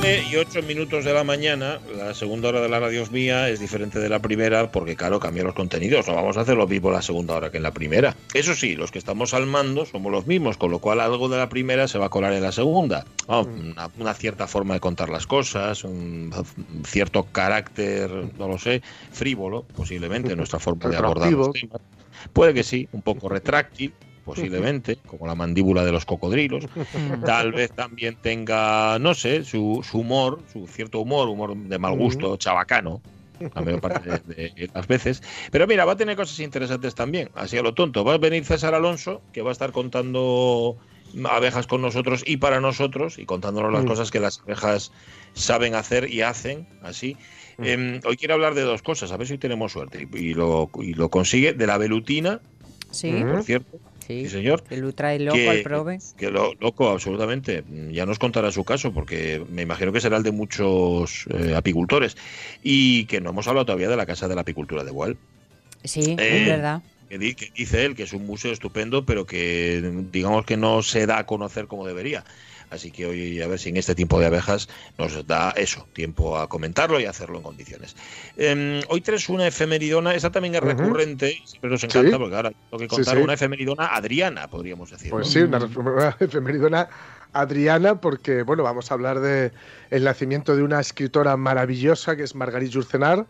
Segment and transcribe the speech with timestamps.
[0.00, 3.50] 11 y 8 minutos de la mañana, la segunda hora de la radio es mía
[3.50, 6.08] es diferente de la primera porque, claro, cambian los contenidos.
[6.08, 8.16] No vamos a hacer lo mismo la segunda hora que en la primera.
[8.32, 11.36] Eso sí, los que estamos al mando somos los mismos, con lo cual algo de
[11.36, 13.04] la primera se va a colar en la segunda.
[13.28, 14.00] Mm.
[14.00, 16.32] una, cierta forma de contar las cosas, un
[16.86, 18.80] cierto carácter, no lo sé,
[19.12, 21.82] frívolo, posiblemente, nuestra forma de abordar los temas.
[22.32, 23.92] Puede que sí, un poco retráctil,
[24.30, 26.66] posiblemente, como la mandíbula de los cocodrilos.
[27.24, 32.36] Tal vez también tenga, no sé, su, humor, su cierto humor, humor de mal gusto,
[32.36, 33.02] chabacano,
[33.40, 35.22] la mayor parte de, las veces.
[35.50, 38.04] Pero mira, va a tener cosas interesantes también, así a lo tonto.
[38.04, 40.76] Va a venir César Alonso, que va a estar contando
[41.28, 43.88] abejas con nosotros y para nosotros, y contándonos las mm.
[43.88, 44.92] cosas que las abejas
[45.32, 47.16] saben hacer y hacen, así.
[47.58, 47.64] Mm.
[47.64, 50.94] Em, hoy quiero hablar de dos cosas, a ver si tenemos suerte, y, lo, y
[50.94, 52.40] lo consigue, de la velutina,
[52.92, 53.10] sí.
[53.24, 53.78] por cierto,
[54.10, 54.62] Sí, señor.
[54.62, 55.98] Que lo trae loco al prove.
[56.16, 57.62] Que lo, loco, absolutamente.
[57.92, 62.16] Ya nos contará su caso, porque me imagino que será el de muchos eh, apicultores.
[62.62, 65.16] Y que no hemos hablado todavía de la Casa de la Apicultura de Wall.
[65.84, 66.82] Sí, es eh, verdad.
[67.08, 71.18] Que, dice él que es un museo estupendo, pero que digamos que no se da
[71.18, 72.24] a conocer como debería.
[72.70, 76.38] Así que hoy a ver si en este tiempo de abejas nos da eso, tiempo
[76.38, 77.96] a comentarlo y hacerlo en condiciones.
[78.36, 82.50] Em, hoy traes una efemeridona, esa también es recurrente, y siempre nos encanta porque ahora
[82.50, 85.10] tengo que contar una efemeridona adriana, podríamos decir.
[85.10, 85.58] Pues sí, una,
[86.20, 86.88] efemeridona
[87.32, 89.52] adriana porque, bueno, vamos a hablar de
[89.90, 93.26] el nacimiento de una escritora maravillosa que es Margarit Jurcenar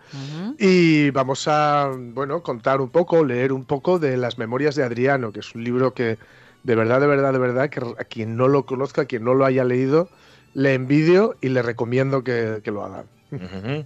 [0.59, 5.33] y vamos a, bueno, contar un poco, leer un poco de las memorias de Adriano,
[5.33, 6.19] que es un libro que
[6.63, 9.35] de verdad, de verdad, de verdad, que a quien no lo conozca, a quien no
[9.35, 10.09] lo haya leído,
[10.55, 13.07] le envidio y le recomiendo que, lo hagan.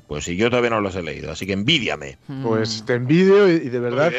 [0.07, 2.19] Pues sí, yo todavía no los he leído, así que envidiame.
[2.43, 4.12] Pues te envidio y, de verdad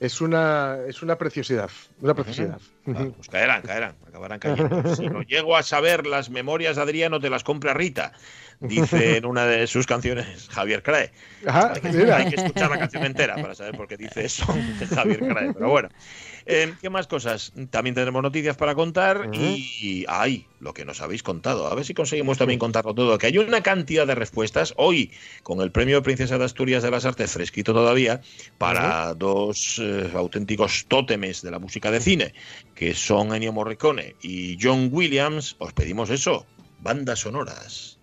[0.00, 1.70] es una, es una preciosidad.
[2.00, 2.58] Una preciosidad.
[2.84, 4.94] pues caerán, caerán, acabarán cayendo.
[4.96, 8.12] si no llego a saber las memorias de Adriano, te las compra Rita.
[8.60, 11.12] Dice en una de sus canciones Javier Crae.
[11.46, 11.80] hay,
[12.30, 14.44] que, escuchar la canción entera para saber por qué dice eso
[14.94, 15.52] Javier Crae.
[15.52, 15.90] Pero bueno,
[16.50, 17.52] eh, ¿Qué más cosas?
[17.70, 21.68] También tendremos noticias para contar y, ay, lo que nos habéis contado.
[21.68, 23.16] A ver si conseguimos también contarlo todo.
[23.18, 25.12] Que hay una cantidad de respuestas hoy
[25.42, 28.20] con el premio Princesa de Asturias de las Artes fresquito todavía
[28.58, 32.34] para dos eh, auténticos tótemes de la música de cine,
[32.74, 35.56] que son Ennio Morricone y John Williams.
[35.58, 36.46] Os pedimos eso,
[36.80, 37.99] bandas sonoras.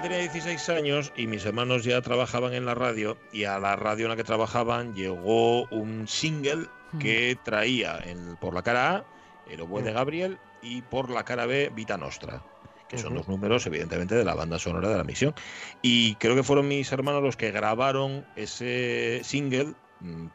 [0.00, 4.06] Tenía 16 años y mis hermanos ya trabajaban en la radio y a la radio
[4.06, 6.98] en la que trabajaban llegó un single mm.
[6.98, 8.00] que traía
[8.40, 9.04] por la cara A
[9.50, 9.94] el oboe de mm.
[9.94, 12.42] Gabriel y por la cara B Vita Nostra
[12.88, 15.34] que son dos números, evidentemente, de la banda sonora de la misión.
[15.80, 19.74] Y creo que fueron mis hermanos los que grabaron ese single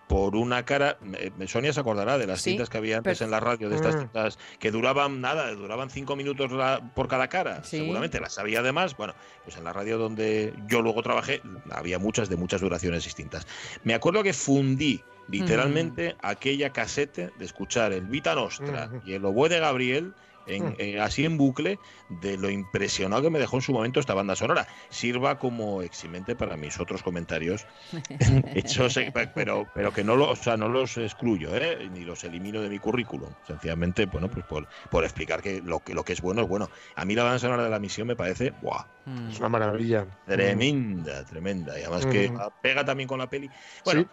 [0.07, 3.39] por una cara, eh, Sonia se acordará de las cintas que había antes en la
[3.39, 4.00] radio, de estas mm.
[4.00, 6.51] cintas que duraban nada, duraban cinco minutos
[6.95, 9.13] por cada cara, seguramente las había además, bueno,
[9.44, 13.48] pues en la radio donde yo luego trabajé había muchas de muchas duraciones distintas.
[13.83, 19.50] Me acuerdo que fundí literalmente aquella casete de escuchar el Vita Nostra y el Oboe
[19.50, 20.13] de Gabriel
[20.57, 20.74] Hmm.
[20.78, 21.80] Eh, así en bucle
[22.10, 24.68] de lo impresionado que me dejó en su momento esta banda sonora.
[24.90, 27.68] Sirva como eximente para mis otros comentarios
[28.56, 29.00] hechos,
[29.36, 31.90] pero, pero que no, lo, o sea, no los excluyo, ¿eh?
[31.92, 33.30] ni los elimino de mi currículum.
[33.46, 36.69] Sencillamente, bueno, pues por, por explicar que lo, que lo que es bueno es bueno.
[36.95, 38.86] A mí la banda sonora de la misión me parece, ¡buah!
[39.30, 40.06] Es una maravilla.
[40.25, 41.80] Tremenda, tremenda.
[41.80, 42.31] Y además que
[42.62, 43.50] pega también con la peli.
[43.84, 44.07] Bueno,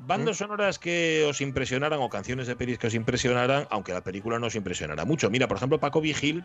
[0.00, 4.38] Bandas sonoras que os impresionaran o canciones de pelis que os impresionaran, aunque la película
[4.38, 5.28] no os impresionara mucho.
[5.28, 6.44] Mira, por ejemplo, Paco Vigil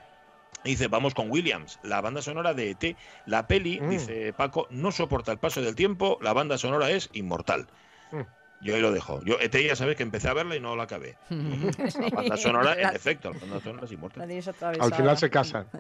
[0.64, 2.98] dice, vamos con Williams, la banda sonora de ET.
[3.26, 3.90] La peli, mm.
[3.90, 7.68] dice Paco, no soporta el paso del tiempo, la banda sonora es inmortal.
[8.12, 8.22] Mm.
[8.62, 9.22] Yo ahí lo dejo.
[9.24, 11.18] Yo, ET ya sabes que empecé a verla y no la acabé.
[11.30, 14.32] la banda sonora, en efecto, la banda sonora es inmortal.
[14.80, 15.68] Al final se casan.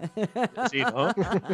[0.71, 1.09] Sí, ¿no?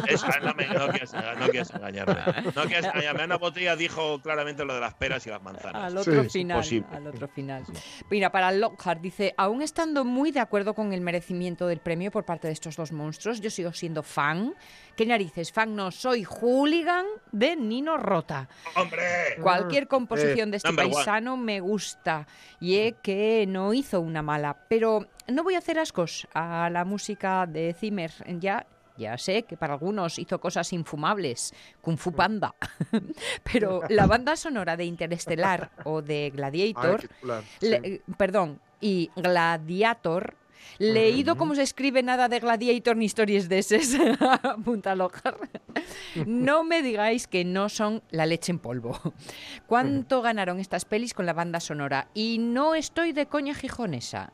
[0.06, 2.16] Es, no, me, no, quieres, no quieres engañarme.
[2.54, 3.22] No quieres engañarme.
[3.22, 5.82] Ana Botella dijo claramente lo de las peras y las manzanas.
[5.82, 6.64] Al otro final.
[6.92, 7.64] Al otro final.
[8.10, 12.24] Mira, para Lockhart dice, aún estando muy de acuerdo con el merecimiento del premio por
[12.24, 14.54] parte de estos dos monstruos, yo sigo siendo fan.
[14.96, 15.52] ¿Qué narices?
[15.52, 18.48] Fan no soy hooligan de Nino Rota.
[18.76, 19.02] ¡Hombre!
[19.40, 22.26] Cualquier composición de este paisano me gusta
[22.60, 24.56] y es que no hizo una mala.
[24.68, 28.12] Pero no voy a hacer ascos a la música de Zimmer.
[28.40, 28.66] Ya
[28.96, 32.54] ya sé que para algunos hizo cosas infumables, Kung Fu Panda,
[33.52, 37.08] pero la banda sonora de Interestelar o de Gladiator,
[38.16, 40.36] perdón, y Gladiator
[40.78, 43.80] Leído cómo se escribe nada de Gladiator ni historias de ese,
[44.64, 45.36] punta loca.
[46.26, 48.98] No me digáis que no son la leche en polvo.
[49.66, 52.08] ¿Cuánto ganaron estas pelis con la banda sonora?
[52.14, 54.32] Y no estoy de coña gijonesa.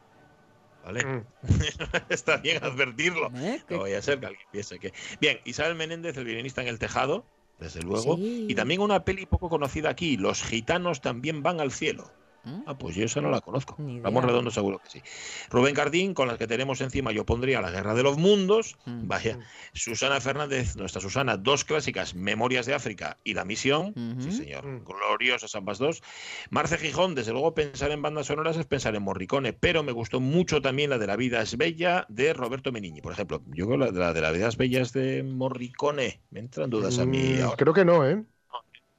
[0.85, 1.05] ¿Vale?
[1.05, 1.25] Mm.
[2.09, 3.31] Está bien advertirlo.
[3.37, 3.63] ¿Eh?
[3.69, 4.93] No voy a ser que alguien piense que.
[5.21, 7.27] Bien, Isabel Menéndez, el violinista en el tejado,
[7.59, 8.17] desde luego.
[8.19, 12.11] Y también una peli poco conocida aquí, Los gitanos también van al cielo.
[12.49, 12.63] ¿Mm?
[12.67, 13.77] Ah, pues yo esa no la conozco.
[13.79, 15.03] Vamos redondo seguro que sí.
[15.51, 18.77] Rubén Cardín, con las que tenemos encima, yo pondría La Guerra de los Mundos.
[18.87, 19.37] Mm, Vaya.
[19.37, 19.43] Mm.
[19.75, 23.95] Susana Fernández, nuestra Susana, dos clásicas, Memorias de África y La Misión.
[24.19, 24.65] Sí, señor.
[24.85, 26.03] Gloriosas ambas dos.
[26.51, 30.21] Marce Gijón, desde luego pensar en bandas sonoras es pensar en Morricone, pero me gustó
[30.21, 33.43] mucho también la de La vida es bella de Roberto Meniñi, por ejemplo.
[33.49, 36.21] Yo creo la de la, de la vida es bella es de Morricone.
[36.31, 37.57] Me entran dudas a mí ahora.
[37.57, 38.25] Creo que no, ¿eh?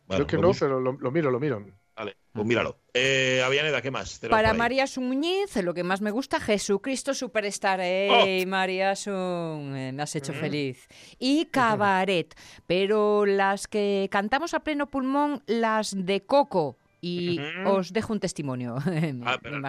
[0.08, 1.79] creo que no, pero lo miro, lo miro.
[2.34, 2.78] Pues míralo.
[2.94, 4.20] Eh, Avianeda, ¿qué más?
[4.30, 7.80] Para María Muñiz, lo que más me gusta, Jesucristo Superstar.
[7.80, 8.48] ¡Ey, oh.
[8.48, 9.76] María Sun!
[9.76, 10.88] Eh, me has hecho feliz.
[11.18, 12.36] Y Cabaret.
[12.66, 18.76] Pero las que cantamos a pleno pulmón, las de Coco y os dejo un testimonio.
[19.26, 19.60] ah, pero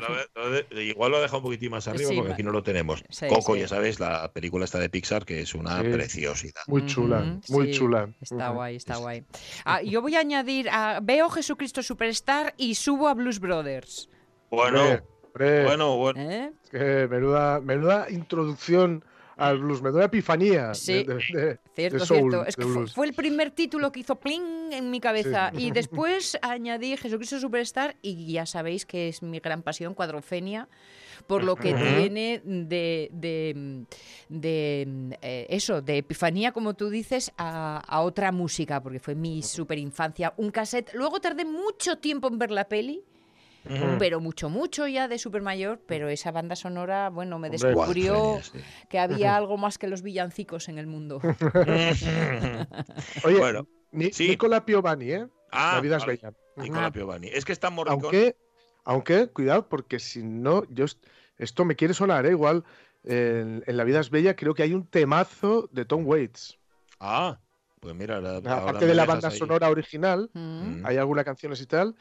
[0.80, 3.04] igual lo he dejado un poquitín más arriba porque aquí no lo tenemos.
[3.28, 6.62] Coco, ya sabes, la película está de Pixar, que es una preciosidad.
[6.66, 8.08] Muy chula, muy chula.
[8.20, 9.24] Está guay, está guay.
[9.64, 10.68] Ah, yo voy a añadir,
[11.02, 14.08] veo Jesucristo Superstar y subo a Blues Brothers.
[14.50, 15.00] Bueno,
[15.34, 16.20] bueno, bueno.
[16.20, 16.52] ¿Eh?
[17.08, 19.04] menuda, menuda introducción
[19.40, 20.74] al blues, me da epifanía.
[20.74, 21.06] Sí,
[21.74, 22.44] cierto, cierto.
[22.44, 25.50] Es que fue, el primer título que hizo pling en mi cabeza.
[25.56, 30.68] Y después añadí Jesucristo Superstar y ya sabéis que es mi gran pasión, Cuadrofenia,
[31.26, 33.08] por lo que tiene de,
[34.28, 39.42] de, eh, eso, de epifanía, como tú dices, a, a otra música, porque fue mi
[39.42, 40.34] super infancia.
[40.36, 40.92] Un cassette.
[40.94, 43.02] Luego tardé mucho tiempo en ver la peli
[43.98, 48.40] pero mucho, mucho ya de super mayor, pero esa banda sonora, bueno, me descubrió
[48.88, 51.20] que había algo más que los villancicos en el mundo.
[53.24, 55.26] Oye, bueno, Nicola Piovani, ¿eh?
[55.52, 56.32] Ah, La vida es bella.
[56.56, 57.28] Nicola Piovani.
[57.28, 58.36] Es que está Aunque,
[58.84, 60.86] aunque, cuidado, porque si no, yo
[61.38, 62.30] esto me quiere sonar, ¿eh?
[62.30, 62.64] Igual,
[63.04, 66.58] en, La vida es bella creo que hay un temazo de Tom Waits.
[66.98, 67.40] Ah,
[67.80, 70.84] pues mira, aparte de la banda sonora original, mm.
[70.84, 71.96] hay algunas canciones y tal,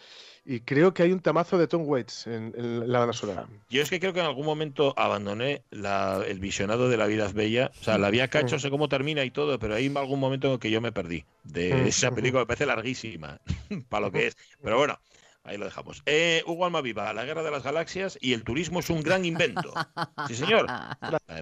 [0.46, 2.54] y creo que hay un tamazo de Tom Waits en,
[2.92, 3.48] la banda sonora.
[3.70, 7.34] Yo es que creo que en algún momento abandoné el visionado de La vida es
[7.34, 8.60] bella, o sea, la había cacho, mm.
[8.60, 11.74] sé cómo termina y todo, pero hay algún momento en que yo me perdí de
[11.74, 11.88] mm.
[11.88, 13.40] esa película, me parece larguísima
[13.90, 15.00] para lo que es, pero bueno.
[15.44, 16.04] Ahí lo dejamos.
[16.06, 19.74] Eh, Hugo Almaviva, La Guerra de las Galaxias y el turismo es un gran invento.
[20.28, 20.68] Sí, señor.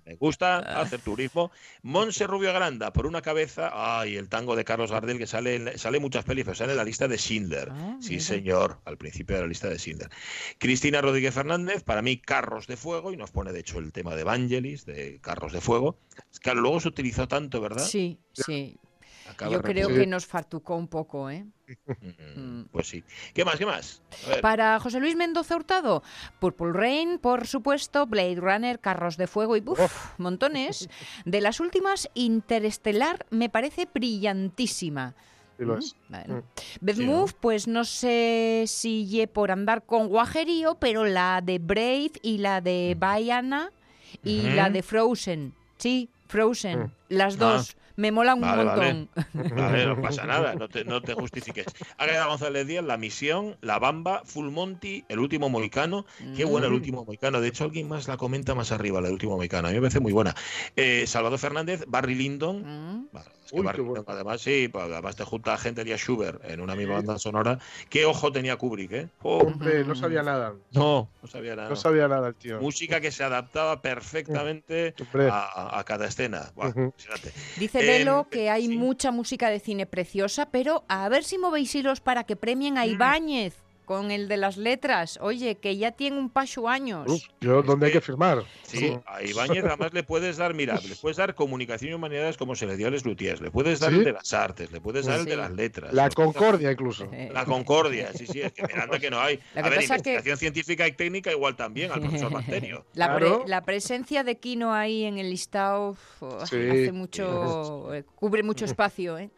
[0.06, 1.52] Me gusta hacer turismo.
[1.82, 3.72] Monse Rubio Granda, por una cabeza.
[3.74, 6.84] Ay, el tango de Carlos Gardel, que sale, sale muchas pelis, pero sale en la
[6.84, 7.70] lista de Schindler.
[7.72, 8.80] Ah, sí, señor.
[8.86, 10.10] Al principio de la lista de Schindler.
[10.58, 14.16] Cristina Rodríguez Fernández, para mí, Carros de Fuego, y nos pone, de hecho, el tema
[14.16, 15.98] de Evangelis, de Carros de Fuego.
[16.42, 17.84] Claro, luego se utilizó tanto, ¿verdad?
[17.84, 18.78] Sí, sí.
[19.50, 21.46] Yo creo que nos fartucó un poco, ¿eh?
[22.36, 23.04] Mm, pues sí.
[23.34, 23.58] ¿Qué más?
[23.58, 24.02] ¿Qué más?
[24.42, 26.04] Para José Luis Mendoza Hurtado,
[26.40, 29.64] Purple Rain, por supuesto, Blade Runner, Carros de Fuego y
[30.18, 30.90] montones.
[31.26, 35.16] De las últimas, Interestelar me parece brillantísima.
[35.58, 35.96] Sí, lo es.
[36.10, 37.02] Mm.
[37.04, 42.38] Move, pues no sé si ye por andar con guajerío, pero la de Brave y
[42.38, 43.72] la de Bayana
[44.24, 45.54] y la de Frozen.
[45.78, 46.80] Sí, Frozen.
[46.80, 46.92] Mm.
[47.10, 47.64] Las ah.
[47.98, 49.10] Me mola un montón.
[49.34, 49.88] Vale.
[49.88, 51.66] no pasa nada, no te, no te justifiques.
[51.98, 56.06] Águeda González Díaz, La Misión, La Bamba, Full Monty, El Último Moicano.
[56.36, 56.76] Qué buena El mm.
[56.76, 57.42] Último Moicano.
[57.42, 59.68] De hecho, alguien más la comenta más arriba, la El Último Moicano.
[59.68, 60.36] A mí me parece muy buena.
[60.76, 63.02] Eh, Salvador Fernández, Barry Lyndon.
[63.02, 63.10] Mm.
[64.08, 67.60] Además, sí, pues, además te junta a gente de Schubert en una misma banda sonora.
[67.90, 69.10] ¿Qué ojo tenía Kubrick, eh?
[69.24, 70.54] Hombre, no sabía nada.
[70.72, 71.70] No, no sabía nada.
[71.70, 72.60] No sabía nada el tío.
[72.62, 74.94] Música que se adaptaba perfectamente
[75.32, 76.52] a, cada escena.
[77.58, 81.74] Dice Velo em, que hay mucha música de cine preciosa, pero a ver si movéis
[81.76, 82.90] hilos para que premien a mm.
[82.90, 85.18] Ibáñez con el de las letras.
[85.22, 87.30] Oye, que ya tiene un paso años.
[87.40, 88.44] yo, ¿dónde hay que firmar?
[88.64, 92.54] Sí, a Ibáñez además le puedes dar, mira, le puedes dar comunicación y humanidades como
[92.58, 95.06] se le dio a Les Lutiers, le puedes dar el de las artes, le puedes
[95.06, 95.94] dar el de las letras.
[95.94, 97.10] La concordia incluso.
[97.32, 99.40] La concordia, sí, sí, es que mirando que no hay.
[99.56, 102.28] a ver, investigación científica y técnica igual también al profesor.
[102.94, 105.96] La, la, presencia de Kino ahí en el listado
[106.42, 109.30] hace mucho, eh, cubre mucho espacio, ¿eh?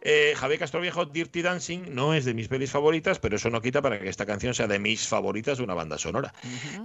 [0.00, 3.82] Eh, Javier Castroviejo, Dirty Dancing, no es de mis pelis favoritas, pero eso no quita
[3.82, 6.32] para que esta canción sea de mis favoritas de una banda sonora.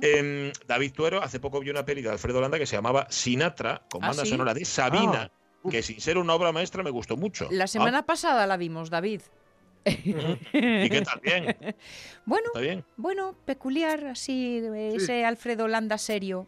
[0.01, 3.83] Em, David Tuero hace poco vio una peli de Alfredo Landa que se llamaba Sinatra,
[3.89, 5.69] con ¿Ah, banda sonora de Sabina, ah.
[5.69, 7.47] que sin ser una obra maestra me gustó mucho.
[7.51, 8.05] La semana ah.
[8.05, 9.21] pasada la vimos, David.
[9.85, 11.19] ¿Y qué tal?
[11.21, 11.75] Bien.
[12.25, 12.51] Bueno,
[12.95, 14.61] bueno, peculiar, así,
[14.93, 16.47] ese Alfredo Landa serio.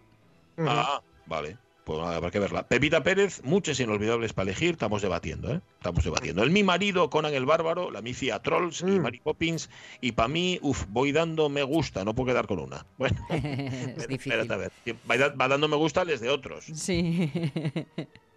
[0.57, 1.57] Ah, vale.
[1.85, 2.67] Pues habrá que verla.
[2.67, 5.61] Pepita Pérez, muchas inolvidables para elegir, estamos debatiendo, ¿eh?
[5.77, 6.41] Estamos debatiendo.
[6.41, 9.01] El Mi Marido, Conan el Bárbaro, La Micia Trolls y mm.
[9.03, 9.69] Mary Poppins.
[10.01, 12.85] Y para mí, uff, voy dando me gusta, no puedo quedar con una.
[12.97, 14.31] Bueno, es difícil.
[14.33, 14.71] Espérate a ver.
[15.09, 16.65] Va, va dando me gusta les de otros.
[16.73, 17.31] Sí.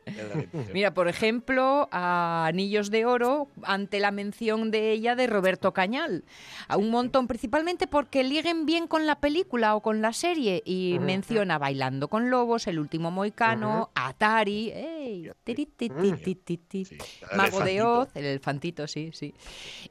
[0.72, 6.24] Mira, por ejemplo, a Anillos de Oro, ante la mención de ella de Roberto Cañal.
[6.68, 10.62] A un montón, principalmente porque liguen bien con la película o con la serie.
[10.64, 14.72] Y menciona Bailando con Lobos, El último Moicano, Atari,
[17.36, 19.34] Mago de Oz, el elefantito, sí, sí.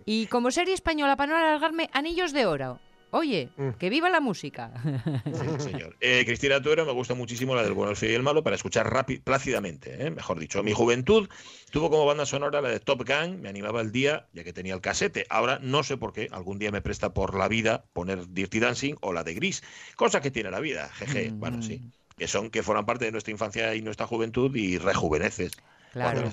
[0.05, 2.79] Y como serie española, para no alargarme, Anillos de Oro.
[3.11, 3.71] Oye, mm.
[3.79, 4.71] que viva la música.
[5.25, 5.95] Sí, señor.
[5.99, 8.55] Eh, Cristina Tuero me gusta muchísimo la del bueno, el feo y el malo para
[8.55, 10.11] escuchar plácidamente, ¿eh?
[10.11, 10.63] mejor dicho.
[10.63, 11.29] Mi juventud
[11.71, 14.73] tuvo como banda sonora la de Top Gun, me animaba el día ya que tenía
[14.73, 15.25] el casete.
[15.29, 18.95] Ahora no sé por qué, algún día me presta por la vida poner Dirty Dancing
[19.01, 19.63] o la de Gris,
[19.95, 21.79] cosa que tiene la vida, jeje, bueno, sí.
[21.79, 21.91] Mm.
[22.17, 25.51] Que son, que forman parte de nuestra infancia y nuestra juventud y rejuveneces.
[25.93, 26.31] Claro.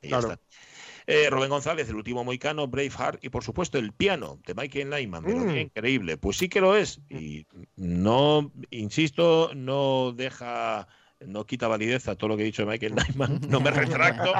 [0.00, 0.38] Y ya está.
[1.06, 5.24] Eh, Rubén González, el último moicano, Braveheart y por supuesto el piano de Michael Nyman,
[5.24, 5.56] mm.
[5.58, 6.16] increíble.
[6.16, 10.88] Pues sí que lo es y no, insisto, no deja
[11.26, 14.32] no quita validez a todo lo que he dicho de Michael Nyman, no me retracto,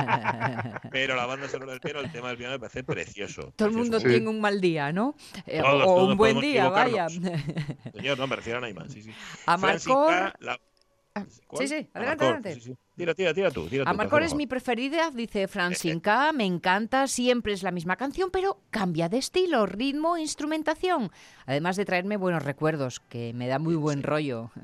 [0.90, 3.52] pero la banda sonora del piano, el tema del piano me parece precioso.
[3.56, 5.14] Todo el mundo tiene un mal día, ¿no?
[5.46, 7.08] Eh, o un buen día, vaya.
[7.08, 9.12] Señor, no, me refiero a Nyman, sí, sí.
[9.46, 10.08] A Marco...
[11.14, 11.24] Ah,
[11.58, 12.76] sí, sí, adelante, adelante.
[12.96, 13.66] Tira, tira, tira tú.
[13.68, 16.32] Tira Amarcor es mi preferida, dice Francinca.
[16.32, 21.10] Me encanta, siempre es la misma canción, pero cambia de estilo, ritmo, instrumentación.
[21.44, 24.50] Además de traerme buenos recuerdos, que me da muy buen rollo.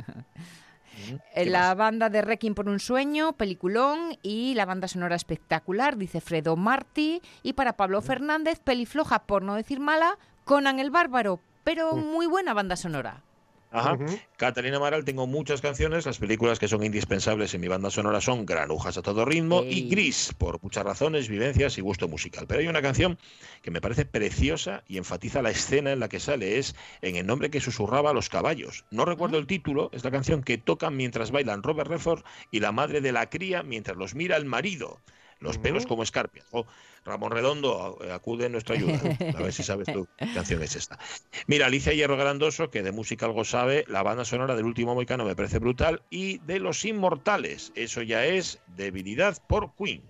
[1.36, 6.56] La banda de Requiem por un sueño, peliculón y la banda sonora espectacular, dice Fredo
[6.56, 7.22] Martí.
[7.44, 12.54] Y para Pablo Fernández, pelifloja, por no decir mala, Conan el Bárbaro, pero muy buena
[12.54, 13.22] banda sonora.
[13.70, 13.98] Ajá.
[14.36, 16.06] Catalina Maral, tengo muchas canciones.
[16.06, 19.88] Las películas que son indispensables en mi banda sonora son Granujas a todo ritmo y
[19.88, 22.46] Gris, por muchas razones, vivencias y gusto musical.
[22.46, 23.18] Pero hay una canción
[23.62, 27.26] que me parece preciosa y enfatiza la escena en la que sale, es en el
[27.26, 28.84] nombre que susurraba a los caballos.
[28.90, 32.72] No recuerdo el título, es la canción que tocan mientras bailan Robert Redford y la
[32.72, 35.00] madre de la cría mientras los mira el marido
[35.40, 36.46] los pelos como escarpias.
[36.50, 36.66] Oh,
[37.04, 39.00] Ramón Redondo acude en nuestra ayuda.
[39.36, 40.98] A ver si sabes tú qué canción es esta.
[41.46, 45.24] Mira, Alicia Hierro Grandoso, que de música algo sabe, la banda sonora del último moicano
[45.24, 50.02] me parece brutal, y de Los Inmortales, eso ya es debilidad por Queen.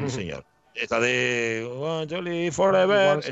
[0.00, 0.44] Sí, señor.
[0.80, 3.20] Esta de One Jolly Forever.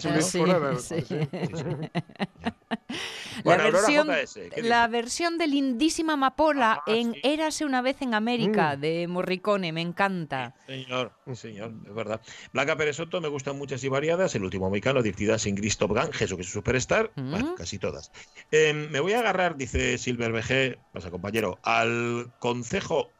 [3.44, 4.08] La, versión,
[4.56, 8.80] la versión de Lindísima Amapola ah, en Érase una vez en América mm.
[8.80, 10.54] de Morricone, me encanta.
[10.66, 12.20] señor, señor, es verdad.
[12.52, 14.34] Blanca Pérez Soto me gustan muchas y variadas.
[14.34, 17.12] El último mexicano, Dirtida sin Christoph Gang, Jesús que es superstar.
[17.16, 17.54] Mm.
[17.56, 18.10] casi todas.
[18.50, 23.10] Em, me voy a agarrar, dice Silver BG, pasa compañero, al concejo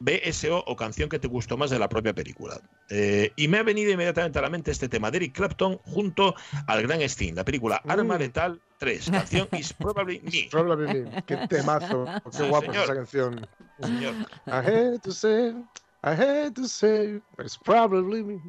[0.00, 2.60] BSO o canción que te gustó más de la propia película.
[2.90, 6.34] Eh, y me ha venido inmediatamente a la mente este tema de Eric Clapton junto
[6.66, 9.10] al gran Sting, la película Arma Letal 3.
[9.10, 10.48] Canción Is Probably Me.
[10.50, 11.22] Probably Me.
[11.26, 12.06] Qué temazo.
[12.36, 13.46] Qué guapo esa canción.
[13.80, 14.14] Señor.
[14.46, 15.54] I hate to say,
[16.02, 18.40] I hate to say, it's probably me.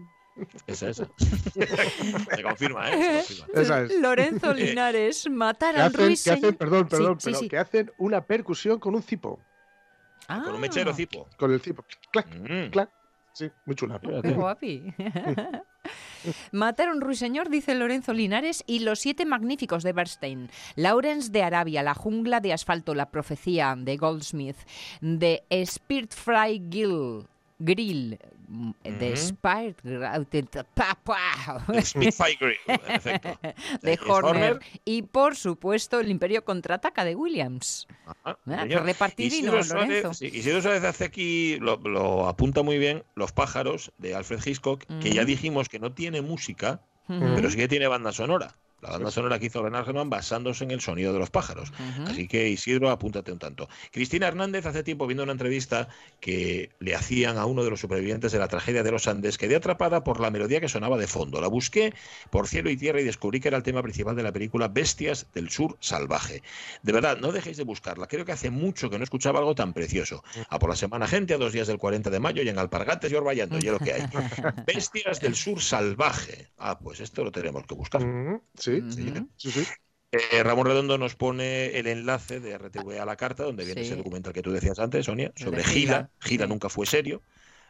[0.67, 1.07] Esa, esa.
[1.17, 3.23] Se confirma, ¿eh?
[3.23, 3.61] Se confirma.
[3.61, 3.99] Esa es.
[3.99, 6.57] Lorenzo eh, Linares, matar al ruiseñor.
[6.57, 9.39] Perdón, perdón, pero que hacen una percusión con un cipo.
[10.27, 10.95] Con un mechero ah.
[10.95, 11.27] cipo.
[11.37, 11.85] Con el cipo.
[12.11, 12.69] Clac, mm.
[12.71, 12.89] clac.
[13.33, 13.99] Sí, muy chula.
[13.99, 14.93] Qué guapi.
[16.51, 20.49] Mataron Ruiseñor, dice Lorenzo Linares, y Los Siete Magníficos de Bernstein.
[20.75, 24.57] Lawrence de Arabia, La Jungla de Asfalto, La Profecía de Goldsmith,
[25.01, 27.27] de Spirit Fry Gill,
[27.59, 28.19] Grill
[28.83, 29.75] de Spire
[33.81, 34.59] de Horner.
[34.83, 37.87] Y por supuesto el Imperio contraataca de Williams.
[38.23, 40.11] Ah, repartidino, Lorenzo.
[40.25, 45.11] y si Suárez hace aquí, lo, apunta muy bien, Los pájaros de Alfred Hitchcock, que
[45.11, 48.55] ya dijimos que no tiene música, pero sí que tiene banda sonora.
[48.85, 51.73] La banda sonora que hizo Bernard Herrmann basándose en el sonido de los pájaros.
[52.05, 53.67] Así que Isidro, apúntate un tanto.
[53.91, 55.87] Cristina Hernández hace tiempo viendo una entrevista
[56.19, 59.55] que le hacían a uno de los supervivientes de la tragedia de los Andes, quedé
[59.55, 61.41] atrapada por la melodía que sonaba de fondo.
[61.41, 61.93] La busqué
[62.29, 65.27] por cielo y tierra y descubrí que era el tema principal de la película Bestias
[65.33, 66.43] del Sur Salvaje.
[66.83, 68.07] De verdad, no dejéis de buscarla.
[68.07, 70.23] Creo que hace mucho que no escuchaba algo tan precioso.
[70.49, 73.11] A por la Semana Gente, a dos días del 40 de mayo y en Alpargates
[73.11, 74.03] y Orvallando, y lo que hay.
[74.67, 76.49] Bestias del Sur Salvaje.
[76.57, 78.01] Ah, pues esto lo tenemos que buscar.
[78.57, 78.74] Sí.
[80.11, 83.95] Eh, Ramón Redondo nos pone el enlace de RTV a la carta, donde viene ese
[83.95, 86.09] documental que tú decías antes, Sonia, sobre Gira.
[86.19, 87.21] Gira nunca fue serio,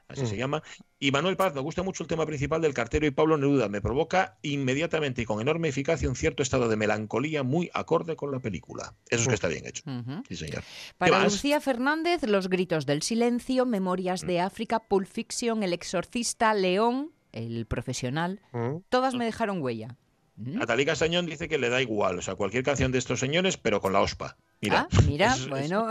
[0.08, 0.38] así se mm.
[0.38, 0.64] llama.
[1.00, 3.68] Y Manuel Paz, me gusta mucho el tema principal del cartero y Pablo Neruda.
[3.70, 8.32] Me provoca inmediatamente y con enorme eficacia un cierto estado de melancolía muy acorde con
[8.32, 8.94] la película.
[9.10, 9.84] Eso es que está bien hecho.
[10.28, 10.64] Sí, señor.
[10.98, 14.46] Para Lucía Fernández, Los gritos del silencio, Memorias de mm.
[14.46, 18.78] África, Pulp Fiction, El exorcista, León, El profesional, mm.
[18.90, 19.98] todas me dejaron huella.
[20.38, 23.80] Natalie Castañón dice que le da igual, o sea, cualquier canción de estos señores, pero
[23.80, 24.36] con la OSPA.
[24.62, 25.88] Mira, ah, mira, bueno,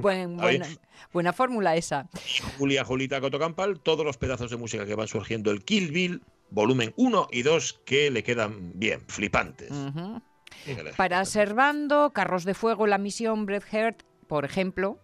[1.12, 2.08] buena, fórmula esa.
[2.58, 6.94] Julia Julita Cotocampal, todos los pedazos de música que van surgiendo, el Kill Bill, volumen
[6.96, 9.70] 1 y 2, que le quedan bien, flipantes.
[10.96, 14.98] Para Servando, Carros de Fuego, La Misión, Bret Hart, por ejemplo,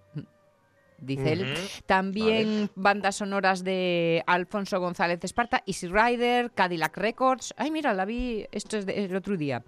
[0.99, 1.55] dice él.
[1.87, 7.55] También bandas sonoras de Alfonso González Esparta, Easy Rider, Cadillac Records.
[7.57, 9.63] Ay, mira, la vi, esto es el otro día.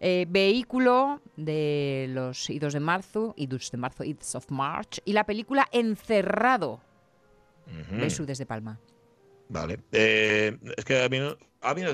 [0.00, 5.00] Eh, Vehículo de los Idos de Marzo, Idos de Marzo, Idos of March.
[5.04, 6.80] Y la película Encerrado
[7.90, 8.78] de Su desde Palma.
[9.48, 9.80] Vale.
[9.92, 11.18] Eh, es que a mí,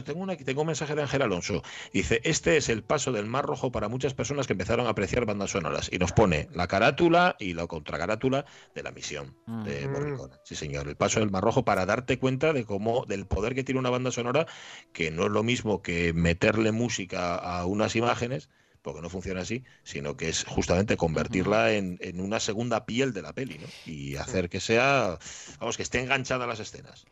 [0.04, 1.62] tengo, una, tengo un mensaje de Ángel Alonso.
[1.92, 5.26] Dice, este es el paso del Mar Rojo para muchas personas que empezaron a apreciar
[5.26, 5.88] bandas sonoras.
[5.92, 10.34] Y nos pone la carátula y la contracarátula de la misión de Morricone.
[10.44, 10.88] Sí, señor.
[10.88, 13.90] El paso del Mar Rojo para darte cuenta de cómo, del poder que tiene una
[13.90, 14.46] banda sonora,
[14.92, 18.48] que no es lo mismo que meterle música a unas imágenes,
[18.82, 23.32] porque no funciona así, sino que es justamente convertirla en, una segunda piel de la
[23.32, 23.66] peli, ¿no?
[23.86, 25.18] Y hacer que sea,
[25.58, 27.06] vamos, que esté enganchada a las escenas.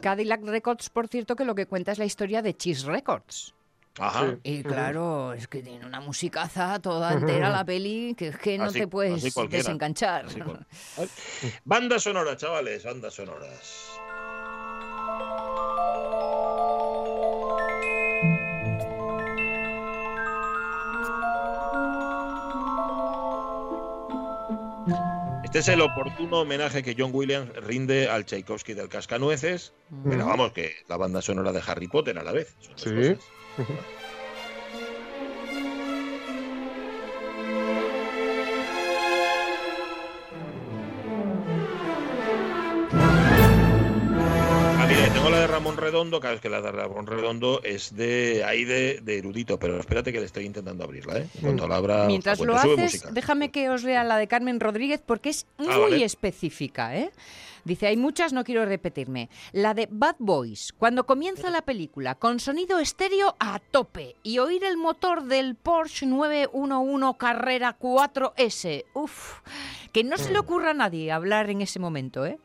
[0.00, 3.54] Cadillac Records, por cierto, que lo que cuenta es la historia de Cheese Records.
[3.98, 4.36] Ajá.
[4.42, 8.72] Y claro, es que tiene una musicaza toda entera la peli que es que no
[8.72, 10.26] te puedes desenganchar.
[11.64, 14.00] Banda sonora, chavales, bandas sonoras.
[25.52, 30.52] Este es el oportuno homenaje que John Williams rinde al Tchaikovsky del Cascanueces, pero vamos,
[30.52, 32.56] que la banda sonora de Harry Potter a la vez.
[32.76, 32.88] sí.
[45.62, 49.78] Ramón Redondo, cada vez que la de Ramón Redondo es de ahí de, erudito, pero
[49.78, 51.28] espérate que le estoy intentando abrirla, ¿eh?
[52.08, 56.02] Mientras lo haces, déjame que os lea la de Carmen Rodríguez porque es ah, muy
[56.02, 57.12] específica, ¿eh?
[57.64, 59.30] Dice, hay muchas, no quiero repetirme.
[59.52, 64.64] La de Bad Boys, cuando comienza la película, con sonido estéreo a tope y oír
[64.64, 68.86] el motor del Porsche 911 Carrera 4S.
[68.94, 69.38] Uf,
[69.92, 72.40] que no se le ocurra a nadie hablar en ese momento, ¿eh?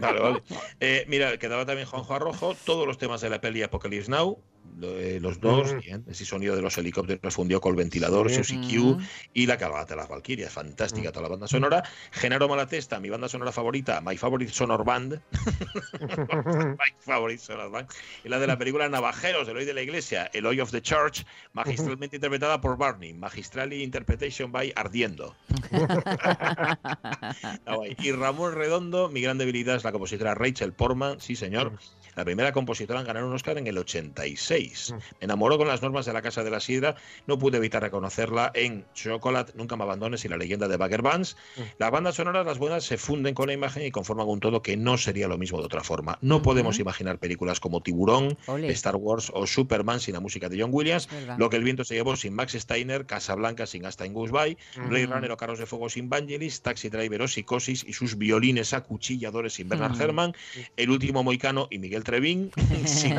[0.00, 0.42] Vale, vale.
[0.80, 4.38] Eh, mira, quedaba también Juanjo Arrojo, todos los temas de la peli Apocalypse Now,
[4.78, 5.74] los dos,
[6.08, 8.98] ese sonido de los helicópteros fundió con el ventilador, Q
[9.32, 11.84] y la cabalgata de las Valkyrias, fantástica toda la banda sonora.
[12.12, 15.20] Genaro Malatesta, mi banda sonora favorita, My Favorite Sonor Band,
[16.78, 17.88] My Favorite Sonor Band,
[18.24, 20.82] y la de la película Navajeros, el hoy de la iglesia, el hoy of the
[20.82, 25.36] Church, magistralmente interpretada por Barney, magistrally interpretation by Ardiendo.
[27.98, 31.72] y Ramón Redondo, mi gran debilidad es la compositora Rachel Portman, sí señor,
[32.16, 34.92] la primera compositora en ganar un Oscar en el 86.
[34.92, 34.94] Mm.
[34.94, 36.96] Me enamoró con las normas de la Casa de la Sidra,
[37.26, 41.36] no pude evitar reconocerla en Chocolate, Nunca me abandones y la leyenda de Bagger Bands.
[41.56, 41.60] Mm.
[41.78, 44.76] Las bandas sonoras, las buenas, se funden con la imagen y conforman un todo que
[44.76, 46.18] no sería lo mismo de otra forma.
[46.20, 48.36] No podemos imaginar películas como Tiburón,
[48.68, 51.94] Star Wars o Superman sin la música de John Williams, Lo que el viento se
[51.94, 54.56] llevó sin Max Steiner, Casablanca sin Hasta en Goodbye,
[54.88, 58.72] Blade Runner o Carros de Fuego sin Vangelis, Taxi Driver o Psicosis y sus violines
[58.72, 60.34] acuchilladores sin Bernard Herrmann,
[60.76, 62.50] El último Moicano y Miguel del Trevín,
[62.84, 63.16] sin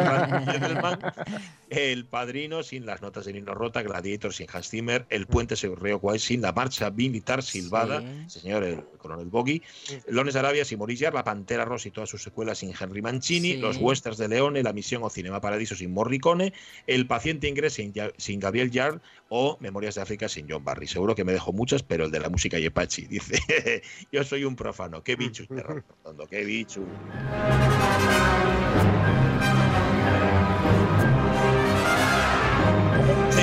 [1.69, 5.81] El Padrino sin las notas de Nino Rota, Gladiator sin Hans Zimmer, El Puente sobre
[5.81, 9.61] Río Kwai sin la marcha militar silbada, señor el coronel Boggy,
[10.07, 13.57] Lones de Arabia sin Maurice La Pantera Rosa y todas sus secuelas sin Henry Mancini,
[13.57, 16.53] Los Westerns de Leone, La Misión o Cinema Paradiso sin Morricone,
[16.87, 20.87] El Paciente Inglés sin, sin Gabriel Yard o Memorias de África sin John Barry.
[20.87, 24.43] Seguro que me dejo muchas, pero el de la música y Apache dice, yo soy
[24.43, 25.45] un profano, qué bicho,
[26.29, 26.81] qué bicho.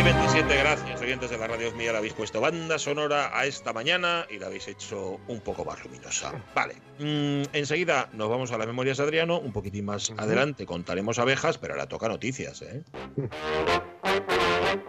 [0.02, 4.26] 27, gracias, oyentes de la radio mía, le habéis puesto banda sonora a esta mañana
[4.28, 6.32] y la habéis hecho un poco más luminosa.
[6.54, 11.18] Vale, mm, enseguida nos vamos a las memorias de Adriano, un poquitín más adelante contaremos
[11.18, 12.82] abejas, pero ahora toca noticias, ¿eh?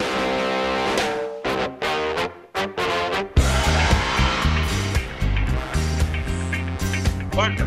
[7.35, 7.65] Bueno,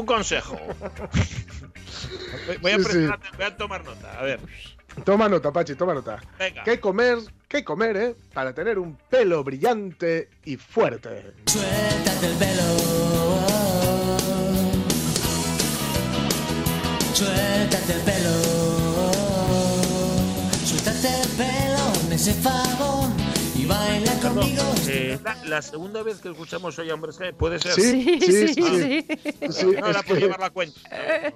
[0.00, 0.58] un consejo.
[2.60, 4.40] Voy a, voy a tomar nota, a ver.
[5.04, 6.20] Toma nota, Pachi, toma nota.
[6.38, 6.64] Venga.
[6.64, 7.18] ¿Qué comer?
[7.48, 8.14] ¿Qué comer, eh?
[8.32, 11.34] Para tener un pelo brillante y fuerte.
[11.46, 12.62] Suéltate el pelo.
[17.14, 18.32] Suéltate el pelo.
[20.64, 23.09] Suéltate el pelo en ese favor
[23.70, 24.62] baila conmigo.
[24.88, 27.72] Eh, la, segunda vez que escuchamos hoy Hombres G, ¿puede ser?
[27.72, 29.06] Sí, sí, sí.
[29.50, 30.80] sí, no la puedo llevar la cuenta.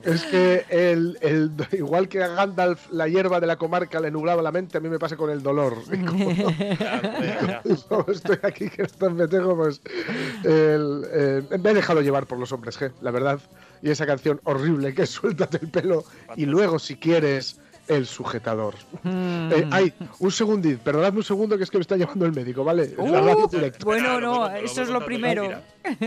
[0.02, 4.42] Es que el, el, igual que a Gandalf la hierba de la comarca le nublaba
[4.42, 5.76] la mente, a mí me pasa con el dolor.
[7.88, 9.80] Como, estoy aquí que me tengo, pues
[10.42, 13.38] el, eh, me he dejado llevar por los Hombres G, la verdad.
[13.82, 16.04] Y esa canción horrible que es Suéltate el pelo
[16.36, 18.74] y luego si quieres el sujetador.
[19.02, 19.52] Mm.
[19.52, 22.64] Eh, ay, un segundito, perdonadme un segundo que es que me está llamando el médico,
[22.64, 22.94] ¿vale?
[22.96, 23.48] Uh,
[23.84, 25.50] bueno, no, eso es lo primero.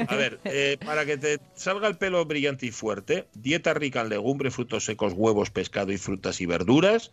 [0.08, 4.10] A ver, eh, para que te salga el pelo brillante y fuerte, dieta rica en
[4.10, 7.12] legumbres, frutos secos, huevos, pescado y frutas y verduras,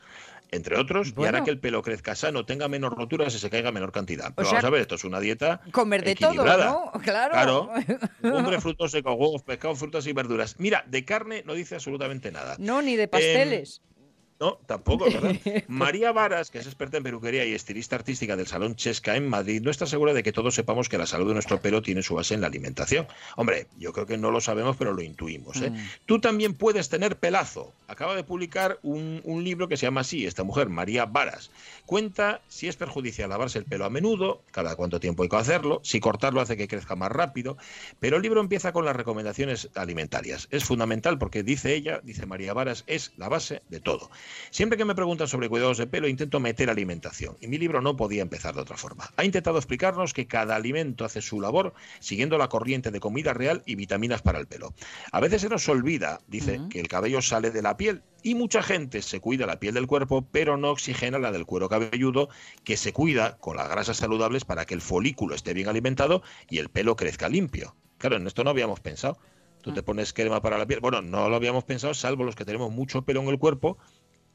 [0.51, 3.73] entre otros, y hará que el pelo crezca sano, tenga menos roturas y se caiga
[3.73, 4.33] menor cantidad.
[4.35, 6.45] Pero vamos a ver, esto es una dieta comer de todo, ¿no?
[6.45, 6.93] Claro.
[7.03, 7.71] Claro.
[8.23, 10.57] Legumbres, frutos secos, huevos, pescado, frutas y verduras.
[10.59, 12.57] Mira, de carne no dice absolutamente nada.
[12.59, 13.83] No, ni de pasteles.
[13.85, 13.94] Em,
[14.41, 15.37] no, tampoco, ¿verdad?
[15.69, 19.63] María Varas, que es experta en peluquería y estilista artística del Salón Chesca en Madrid,
[19.63, 22.15] no está segura de que todos sepamos que la salud de nuestro pelo tiene su
[22.15, 23.07] base en la alimentación.
[23.37, 25.63] Hombre, yo creo que no lo sabemos, pero lo intuimos.
[25.63, 25.71] ¿eh?
[25.71, 25.77] Mm.
[26.07, 27.73] Tú también puedes tener pelazo.
[27.87, 31.51] Acaba de publicar un, un, libro que se llama así, esta mujer, María Varas.
[31.87, 35.81] Cuenta si es perjudicial lavarse el pelo a menudo, cada cuánto tiempo hay que hacerlo,
[35.85, 37.57] si cortarlo hace que crezca más rápido,
[38.01, 40.49] pero el libro empieza con las recomendaciones alimentarias.
[40.51, 44.11] Es fundamental porque dice ella, dice María Varas, es la base de todo.
[44.51, 47.97] Siempre que me preguntan sobre cuidados de pelo, intento meter alimentación, y mi libro no
[47.97, 49.11] podía empezar de otra forma.
[49.17, 53.63] Ha intentado explicarnos que cada alimento hace su labor siguiendo la corriente de comida real
[53.67, 54.75] y vitaminas para el pelo.
[55.13, 58.63] A veces se nos olvida, dice, que el cabello sale de la piel y mucha
[58.63, 62.29] gente se cuida la piel del cuerpo, pero no oxigena la del cuero cabelludo,
[62.65, 66.59] que se cuida con las grasas saludables para que el folículo esté bien alimentado y
[66.59, 67.77] el pelo crezca limpio.
[67.99, 69.19] Claro, en esto no habíamos pensado.
[69.63, 70.81] Tú te pones crema para la piel.
[70.81, 73.79] Bueno, no lo habíamos pensado, salvo los que tenemos mucho pelo en el cuerpo,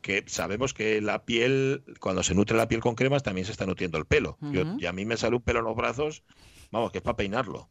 [0.01, 3.65] que sabemos que la piel, cuando se nutre la piel con cremas, también se está
[3.65, 4.38] nutriendo el pelo.
[4.77, 6.23] y a mí me sale un pelo en los brazos,
[6.71, 7.69] vamos, que es para peinarlo.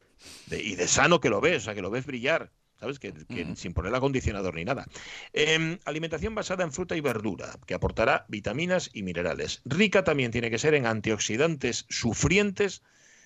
[0.50, 2.52] y de sano que lo ves, o sea, que lo ves brillar.
[2.80, 3.00] ¿Sabes?
[3.00, 3.12] Que,
[3.56, 4.86] sin poner acondicionador ni nada.
[5.32, 9.62] Em, alimentación basada en fruta y verdura, que aportará vitaminas y minerales.
[9.64, 12.82] Rica también tiene que ser en antioxidantes sufrientes,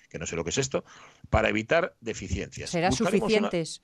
[0.09, 0.83] que no sé lo que es esto,
[1.29, 2.71] para evitar deficiencias.
[2.71, 3.83] ¿Será suficientes?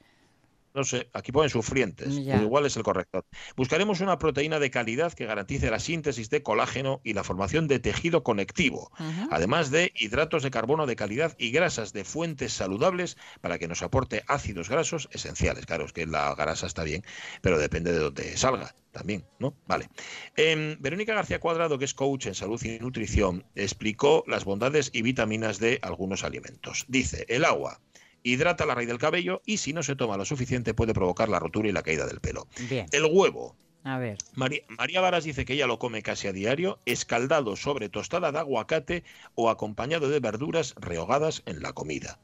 [0.73, 3.25] No sé, aquí ponen sufrientes, igual es el correcto.
[3.55, 7.79] Buscaremos una proteína de calidad que garantice la síntesis de colágeno y la formación de
[7.79, 8.91] tejido conectivo,
[9.31, 13.81] además de hidratos de carbono de calidad y grasas de fuentes saludables para que nos
[13.81, 15.65] aporte ácidos grasos esenciales.
[15.65, 17.03] Claro, es que la grasa está bien,
[17.41, 19.53] pero depende de dónde salga también, ¿no?
[19.67, 19.89] Vale.
[20.35, 25.01] Em, Verónica García Cuadrado, que es coach en salud y nutrición, explicó las bondades y
[25.01, 26.85] vitaminas de algunos alimentos.
[26.87, 27.79] Dice, el agua
[28.23, 31.39] hidrata la raíz del cabello y si no se toma lo suficiente puede provocar la
[31.39, 32.47] rotura y la caída del pelo.
[32.69, 33.55] El huevo.
[33.83, 34.17] A ver.
[34.35, 38.39] María, María, Varas dice que ella lo come casi a diario, escaldado sobre tostada de
[38.39, 39.03] aguacate
[39.35, 42.19] o acompañado de verduras rehogadas en la comida.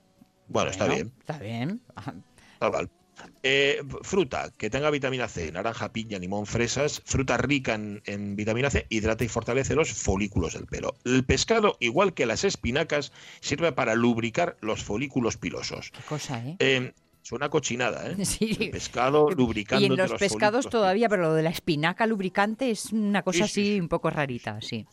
[0.48, 1.14] Bueno, está bien.
[1.20, 1.82] Está bien.
[3.44, 8.88] Eh, fruta que tenga vitamina C, naranja, piña, limón, fresas, fruta rica en, vitamina C,
[8.90, 10.96] hidrata y fortalece los folículos del pelo.
[11.06, 15.92] El pescado, igual que las espinacas, sirve para lubricar los folículos pilosos.
[15.92, 16.58] Qué cosa, ¿eh?
[16.60, 16.94] eh
[17.26, 18.16] Suena cochinada, ¿eh?
[18.26, 18.56] Sí.
[18.60, 19.82] El pescado lubricando.
[19.82, 23.80] Y en los, pescados todavía, pero lo de la espinaca lubricante es una cosa así
[23.80, 24.86] un poco rarita, sí.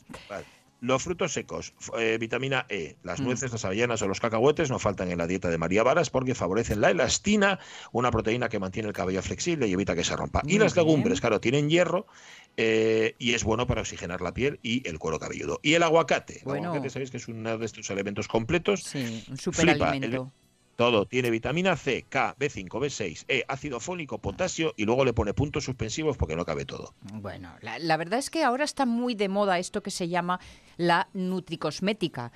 [0.83, 3.25] Los frutos secos, eh, vitamina E, las mm.
[3.25, 6.35] nueces, las avellanas o los cacahuetes no faltan en la dieta de María Varas porque
[6.35, 7.61] favorecen la elastina,
[7.93, 10.43] una proteína que mantiene el cabello flexible y evita que se rompa.
[10.45, 12.09] y las legumbres, claro, tienen hierro
[12.57, 15.61] eh, y es bueno para oxigenar la piel y el cuero cabelludo.
[15.63, 16.43] Y el aguacate.
[16.45, 18.83] El aguacate sabéis que es uno de estos elementos completos.
[18.83, 20.33] Sí, un superalimento.
[20.77, 25.35] Todo tiene vitamina C, K, B5, B6, E, ácido fólico, potasio y luego le pone
[25.35, 26.95] puntos suspensivos porque no cabe todo.
[27.13, 30.41] Bueno, la, verdad es que ahora está muy de moda esto que se llama
[30.79, 32.33] la nutricosmética.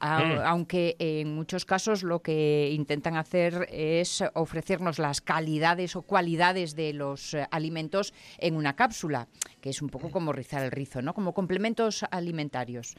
[0.00, 0.40] Mm.
[0.44, 6.92] Aunque en muchos casos lo que intentan hacer es ofrecernos las calidades o cualidades de
[6.92, 9.28] los eh, alimentos en una cápsula,
[9.60, 11.14] que es un poco como rizar el rizo, ¿no?
[11.14, 12.94] Como complementos alimentarios,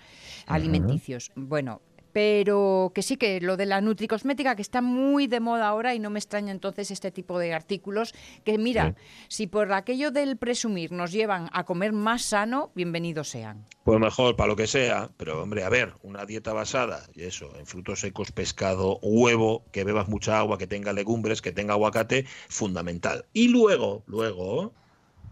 [0.47, 1.31] alimenticios.
[1.35, 5.93] Bueno, pero que sí que lo de la nutricosmética que está muy de moda ahora
[5.95, 8.95] y no me extraña entonces este tipo de artículos que mira,
[9.27, 13.65] si por aquello del presumir nos llevan a comer más sano, bienvenidos sean.
[13.83, 17.51] Pues mejor para lo que sea, pero hombre, a ver, una dieta basada y eso,
[17.57, 22.25] en frutos secos, pescado, huevo, que bebas mucha agua, que tenga legumbres, que tenga aguacate,
[22.49, 23.25] fundamental.
[23.33, 24.73] Y luego, luego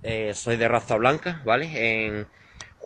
[0.04, 1.70] eh, soy de raza blanca, ¿vale?
[1.74, 2.28] En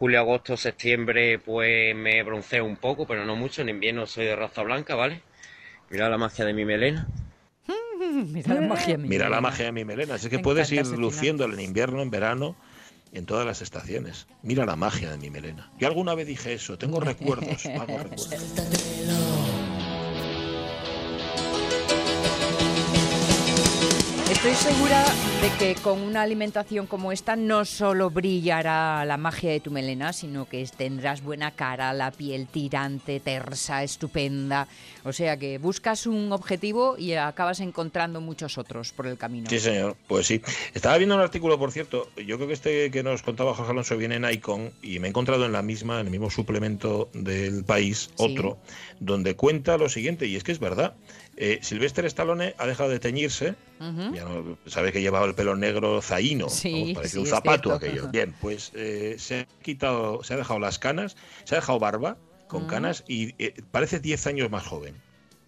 [0.02, 3.62] julio, agosto, septiembre, pues me bronceo un poco, pero no mucho.
[3.62, 5.22] En invierno soy de raza blanca, ¿vale?
[5.92, 7.08] Mira la magia de mi melena.
[8.34, 10.16] Mira la magia de mi Mira la magia de mi melena.
[10.16, 12.56] Así que puedes ir luciéndolo en invierno, en verano,
[13.14, 14.26] en todas las estaciones.
[14.42, 15.72] Mira la magia de mi melena.
[15.78, 18.32] Yo alguna vez dije eso, tengo recuerdos, hago recuerdos.
[24.44, 25.06] Estoy segura
[25.40, 30.14] de que con una alimentación como esta no solo brillará la magia de tu melena,
[30.14, 34.68] sino que tendrás buena cara, la piel tirante, tersa, estupenda.
[35.04, 39.48] O sea que buscas un objetivo y acabas encontrando muchos otros por el camino.
[39.48, 39.96] Sí, señor.
[40.08, 40.42] Pues sí.
[40.74, 42.10] Estaba viendo un artículo, por cierto.
[42.18, 45.10] Yo creo que este que nos contaba Jorge Alonso viene en Icon y me he
[45.12, 48.58] encontrado en la misma, en el mismo suplemento del país, otro,
[49.00, 50.96] donde cuenta lo siguiente, y es que es verdad.
[51.44, 53.56] Eh, Sylvester Stallone ha dejado de teñirse,
[54.14, 56.46] ya no, sabe que llevaba el pelo negro zaino,
[56.94, 58.10] parece un zapato aquello.
[58.10, 62.16] Bien, pues eh, se ha quitado, se ha dejado las canas, se ha dejado barba
[62.48, 64.94] con canas y eh, parece 10 años más joven.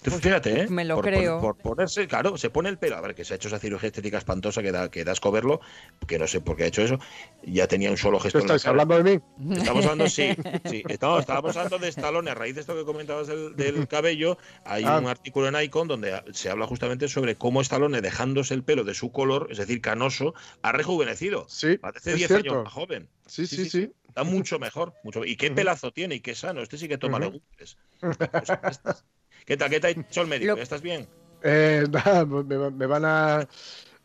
[0.04, 0.68] Pues fíjate, ¿eh?
[0.70, 1.40] Me lo creo.
[1.40, 2.98] Por, ponerse, claro, se pone el pelo.
[2.98, 5.32] A ver, que se ha hecho esa cirugía estética espantosa que da, que da asco
[5.32, 5.62] verlo,
[6.08, 7.00] que no sé por qué ha hecho eso.
[7.44, 8.40] Ya tenía un solo gesto.
[8.40, 9.56] ¿Estás hablando de mí?
[9.56, 10.36] Estamos hablando, sí.
[10.66, 10.84] sí.
[10.88, 12.32] Estamos, estábamos hablando de Stallone.
[12.32, 15.00] A raíz de esto que comentabas del, cabello, hay ah.
[15.00, 18.94] un artículo en Icon donde se habla justamente sobre cómo Stallone, dejándose el pelo de
[18.94, 21.46] su color, es decir, canoso, ha rejuvenecido.
[21.48, 21.78] Sí.
[21.78, 23.10] Parece 10 años más joven.
[23.26, 23.92] Sí, sí, sí.
[24.08, 24.94] Está mucho mejor.
[25.04, 25.26] Mucho...
[25.26, 26.62] Y qué pelazo tiene y qué sano.
[26.62, 27.78] Este sí que toma legumbres.
[29.46, 29.70] ¿Qué tal?
[29.70, 30.58] ¿Qué tal ha el médico?
[30.58, 31.08] ¿Estás bien?
[31.44, 33.48] Eh, nada, me, van a.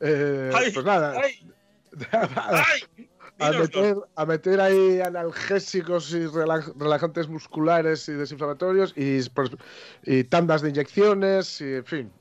[0.00, 1.20] Eh, pues nada.
[4.16, 9.50] a, meter, ahí analgésicos y relajantes musculares y desinflamatorios y, pues,
[10.04, 12.12] y tandas de inyecciones y en fin.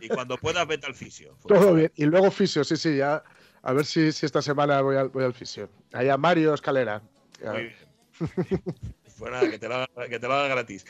[0.00, 1.36] Y cuando puedas, vete al fisio.
[1.46, 1.92] Todo bien.
[1.94, 3.22] Y luego fisio, sí, sí, ya.
[3.62, 5.68] A ver si, si esta semana voy al, voy al fisio.
[5.92, 7.02] Allá Mario Escalera.
[7.44, 8.62] Muy bien.
[9.20, 9.68] Pues nada, que te
[10.28, 10.86] lo haga, gratis.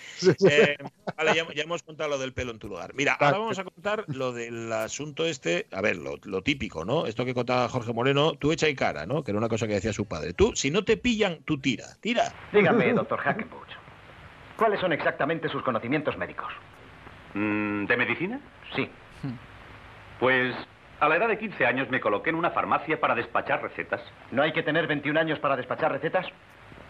[0.48, 0.76] Eh,
[1.16, 2.94] vale, ya, hemos contado lo del pelo en tu lugar.
[2.94, 7.06] Mira, ahora vamos a contar lo del asunto este, a ver, lo, típico, ¿no?
[7.06, 9.24] Esto que contaba Jorge Moreno, tú echa y cara, ¿no?
[9.24, 10.32] Que era una cosa que decía su padre.
[10.32, 12.32] Tú, si no te pillan, tú tira, tira.
[12.52, 13.68] Dígame, doctor Hackenbuch,
[14.56, 16.52] ¿cuáles son exactamente sus conocimientos médicos?
[17.34, 18.40] Mm, ¿De medicina?
[18.76, 18.88] Sí.
[20.20, 20.54] Pues
[21.00, 24.00] a la edad de 15 años me coloqué en una farmacia para despachar recetas.
[24.30, 26.26] ¿No hay que tener 21 años para despachar recetas?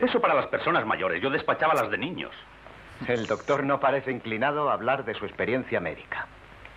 [0.00, 1.22] Eso para las personas mayores.
[1.22, 2.32] Yo despachaba las de niños.
[3.06, 6.26] El doctor no parece inclinado a hablar de su experiencia médica.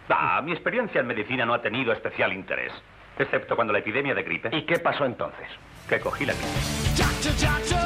[0.10, 2.74] Ah, mi experiencia en medicina no ha tenido especial interés.
[3.18, 4.50] Excepto cuando la epidemia de gripe.
[4.56, 5.48] ¿Y qué pasó entonces?
[5.88, 7.83] Que cogí la gripe.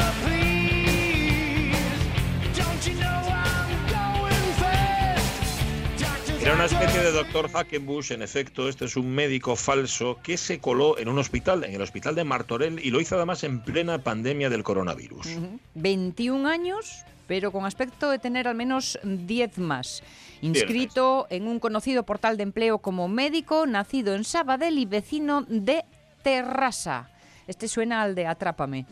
[6.47, 10.59] Era una especie de doctor Hackenbush, en efecto, este es un médico falso que se
[10.59, 14.01] coló en un hospital, en el hospital de Martorell, y lo hizo además en plena
[14.01, 15.27] pandemia del coronavirus.
[15.73, 20.03] 21 años, pero con aspecto de tener al menos 10 más.
[20.39, 25.83] Inscrito en un conocido portal de empleo como médico, nacido en Sabadell y vecino de
[26.23, 27.09] Terrassa.
[27.47, 28.85] Este suena al de Atrápame.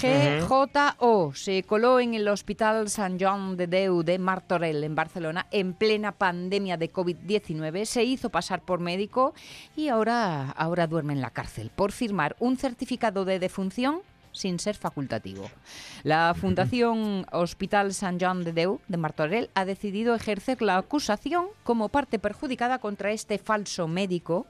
[0.00, 5.74] GJO se coló en el Hospital San Joan de Deu de Martorell, en Barcelona, en
[5.74, 7.84] plena pandemia de COVID-19.
[7.84, 9.34] Se hizo pasar por médico
[9.76, 14.02] y ahora, ahora duerme en la cárcel por firmar un certificado de defunción
[14.32, 15.48] sin ser facultativo.
[16.02, 21.90] La Fundación Hospital San Joan de Deu de Martorell ha decidido ejercer la acusación como
[21.90, 24.46] parte perjudicada contra este falso médico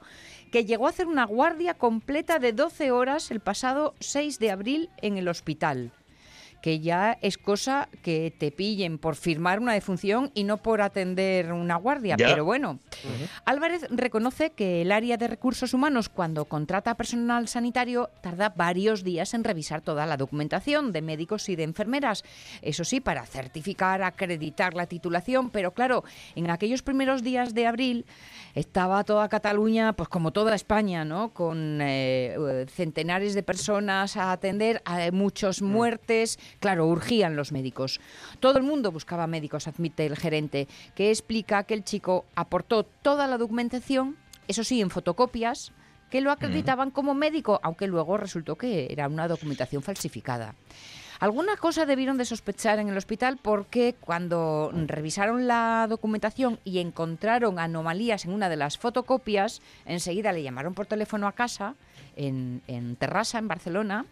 [0.53, 4.91] que llegó a hacer una guardia completa de 12 horas el pasado 6 de abril
[5.01, 5.91] en el hospital
[6.63, 11.51] que ya es cosa que te pillen por firmar una defunción y no por atender
[11.51, 12.15] una guardia.
[12.15, 12.79] Pero bueno,
[13.43, 19.33] Álvarez reconoce que el área de recursos humanos, cuando contrata personal sanitario, tarda varios días
[19.33, 22.23] en revisar toda la documentación de médicos y de enfermeras.
[22.61, 28.05] Eso sí, para certificar, acreditar la titulación, pero claro, en aquellos primeros días de abril
[28.55, 31.33] estaba toda Cataluña, pues como toda España, ¿no?
[31.33, 35.65] Con eh, centenares de personas a atender, a muchos mm.
[35.65, 37.99] muertes, Claro, urgían los médicos.
[38.39, 43.27] Todo el mundo buscaba médicos, admite el gerente, que explica que el chico aportó toda
[43.27, 45.71] la documentación, eso sí, en fotocopias,
[46.09, 50.53] que lo acreditaban como médico, aunque luego resultó que era una documentación falsificada.
[51.19, 57.59] Alguna cosa debieron de sospechar en el hospital porque cuando revisaron la documentación y encontraron
[57.59, 61.75] anomalías en una de las fotocopias, enseguida le llamaron por teléfono a casa
[62.15, 64.05] en, en Terrassa, en Barcelona.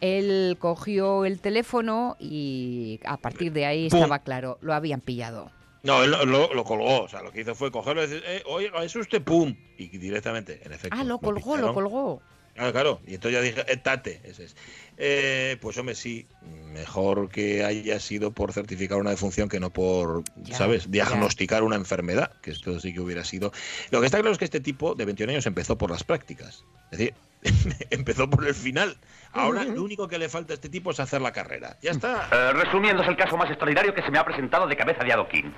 [0.00, 5.50] Él cogió el teléfono y a partir de ahí estaba claro, lo habían pillado.
[5.82, 8.82] No, él lo, colgó, o sea, lo que hizo fue cogerlo y decir, eh, oiga,
[8.82, 10.96] es usted, pum, y directamente, en efecto.
[10.98, 12.20] Ah, lo colgó, lo colgó.
[12.56, 14.56] Claro, claro, y entonces ya dije, eh, tate, ese es.
[14.96, 16.26] Eh, pues hombre, sí,
[16.72, 22.32] mejor que haya sido por certificar una defunción que no por, ¿sabes?, diagnosticar una enfermedad,
[22.40, 23.52] que esto sí que hubiera sido.
[23.90, 26.64] Lo que está claro es que este tipo de 21 años empezó por las prácticas.
[26.90, 27.14] Es decir,
[27.90, 28.96] empezó por el final.
[29.32, 31.76] Ahora lo único que le falta a este tipo es hacer la carrera.
[31.82, 32.28] Ya está.
[32.32, 35.12] Eh, resumiendo, es el caso más extraordinario que se me ha presentado de cabeza de
[35.12, 35.52] adoquín.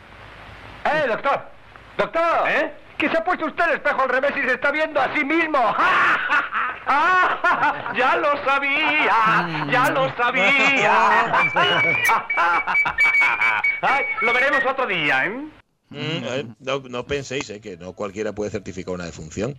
[0.84, 1.42] ¡Eh, doctor!
[1.96, 2.48] ¡Doctor!
[2.48, 2.72] ¿Eh?
[2.96, 5.24] ¿Que se ha puesto usted el espejo al revés y se está viendo a sí
[5.24, 5.58] mismo?
[7.96, 9.66] ¡Ya lo sabía!
[9.70, 11.42] ¡Ya lo sabía!
[14.22, 15.30] lo veremos otro día, ¿eh?
[15.90, 19.58] Mm, eh no, no, penséis eh, que no cualquiera puede certificar una defunción.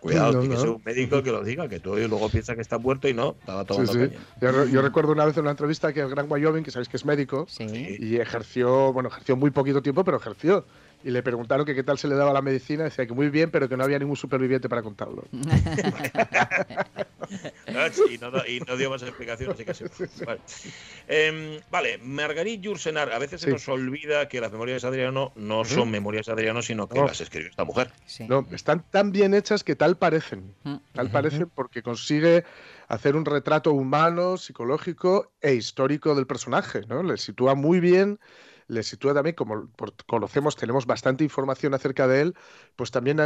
[0.00, 2.78] Cuidado, tiene que ser un médico que lo diga, que tú luego piensas que está
[2.78, 4.16] muerto y no, estaba tomando sí, sí.
[4.40, 7.04] Yo, recuerdo una vez en una entrevista que el Gran Wyoming, que sabéis que es
[7.04, 10.64] médico, y ejerció, bueno, ejerció muy poquito tiempo, pero ejerció
[11.04, 13.50] y le preguntaron que qué tal se le daba la medicina, decía que muy bien,
[13.50, 15.24] pero que no había ningún superviviente para contarlo.
[18.48, 19.56] y, no, dio más explicaciones.
[20.24, 20.40] Vale,
[21.08, 25.64] eh, vale Margarit Jursenar, a veces se nos olvida que las memorias de Adriano no
[25.64, 27.92] son memorias de Adriano, sino que las escribió esta mujer.
[28.28, 30.54] No, están tan bien hechas que tal parecen.
[30.92, 32.44] Tal parecen porque consigue
[32.88, 37.02] hacer un retrato humano, psicológico e histórico del personaje, ¿no?
[37.02, 38.18] Le sitúa muy bien
[38.68, 39.68] le sitúa también, como
[40.06, 42.34] conocemos, tenemos bastante información acerca de él,
[42.74, 43.18] pues también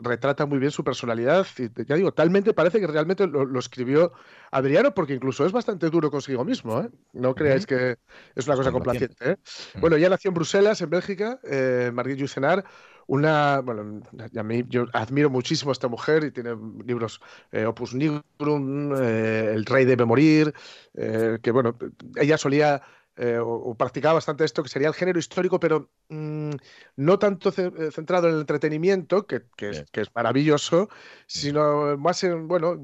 [0.00, 1.46] retrata muy bien su personalidad.
[1.58, 4.12] Y ya digo, talmente parece que realmente lo, escribió
[4.50, 6.80] Adriano, porque incluso es bastante duro consigo mismo.
[6.80, 6.90] ¿eh?
[7.12, 7.96] No creáis que
[8.34, 9.32] es una cosa complaciente.
[9.32, 9.36] ¿eh?
[9.80, 12.64] Bueno, ya nació en Bruselas, en Bélgica, eh, Marguerite Jusenar,
[13.06, 14.00] una, bueno,
[14.34, 17.20] a mí, yo admiro muchísimo a esta mujer y tiene libros
[17.52, 20.54] eh, Opus Nigrum, El Rey debe morir,
[20.94, 21.76] que bueno,
[22.16, 22.80] ella solía
[23.16, 26.50] eh, o, practicaba bastante esto, que sería el género histórico, pero mm,
[26.96, 30.88] no tanto eh, centrado en el entretenimiento, que, es, maravilloso,
[31.26, 32.76] sino más en, bueno...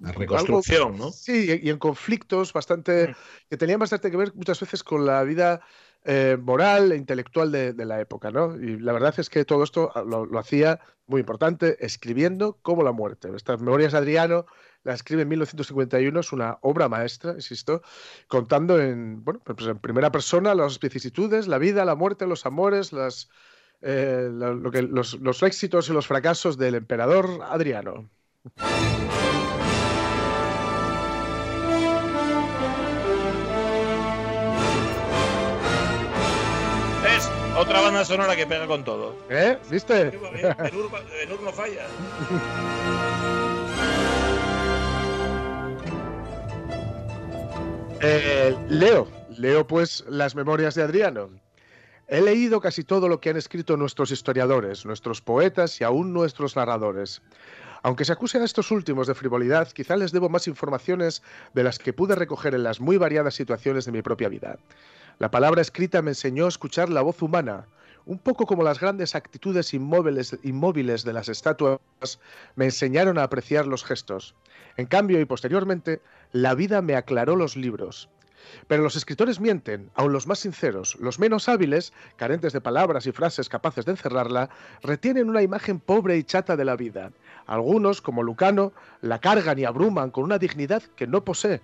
[0.00, 1.12] La reconstrucción, ¿no?
[1.12, 3.08] Sí, y en conflictos bastante...
[3.08, 3.14] Mm.
[3.50, 5.60] que tenían bastante que ver muchas veces con la vida
[6.04, 8.56] eh, moral e intelectual de, la época, ¿no?
[8.56, 12.82] Y la verdad es que todo esto ah, lo, lo hacía muy importante, escribiendo como
[12.82, 13.28] la muerte.
[13.34, 14.46] Estas memorias de Adriano
[14.84, 17.82] la escribe en 1951, es una obra maestra, insisto,
[18.26, 22.92] contando en, bueno, pues en primera persona las vicisitudes, la vida, la muerte, los amores,
[22.92, 23.28] las,
[23.82, 28.08] eh, lo, que, los, los éxitos y los fracasos del emperador Adriano.
[37.16, 39.16] Es otra banda sonora que pega con todo.
[39.28, 39.58] ¿Eh?
[39.70, 40.12] ¿Viste?
[41.42, 41.86] No falla.
[48.00, 51.30] Eh, leo, leo pues las memorias de Adriano.
[52.06, 56.54] He leído casi todo lo que han escrito nuestros historiadores, nuestros poetas y aún nuestros
[56.54, 57.22] narradores.
[57.82, 61.22] Aunque se acusen a estos últimos de frivolidad, quizá les debo más informaciones
[61.54, 64.58] de las que pude recoger en las muy variadas situaciones de mi propia vida.
[65.18, 67.66] La palabra escrita me enseñó a escuchar la voz humana,
[68.06, 71.80] un poco como las grandes actitudes inmóviles, inmóviles de las estatuas
[72.54, 74.34] me enseñaron a apreciar los gestos.
[74.78, 78.08] En cambio, y posteriormente, la vida me aclaró los libros.
[78.68, 83.12] Pero los escritores mienten, aun los más sinceros, los menos hábiles, carentes de palabras y
[83.12, 87.10] frases capaces de encerrarla, retienen una imagen pobre y chata de la vida.
[87.46, 91.60] Algunos, como Lucano, la cargan y abruman con una dignidad que no posee.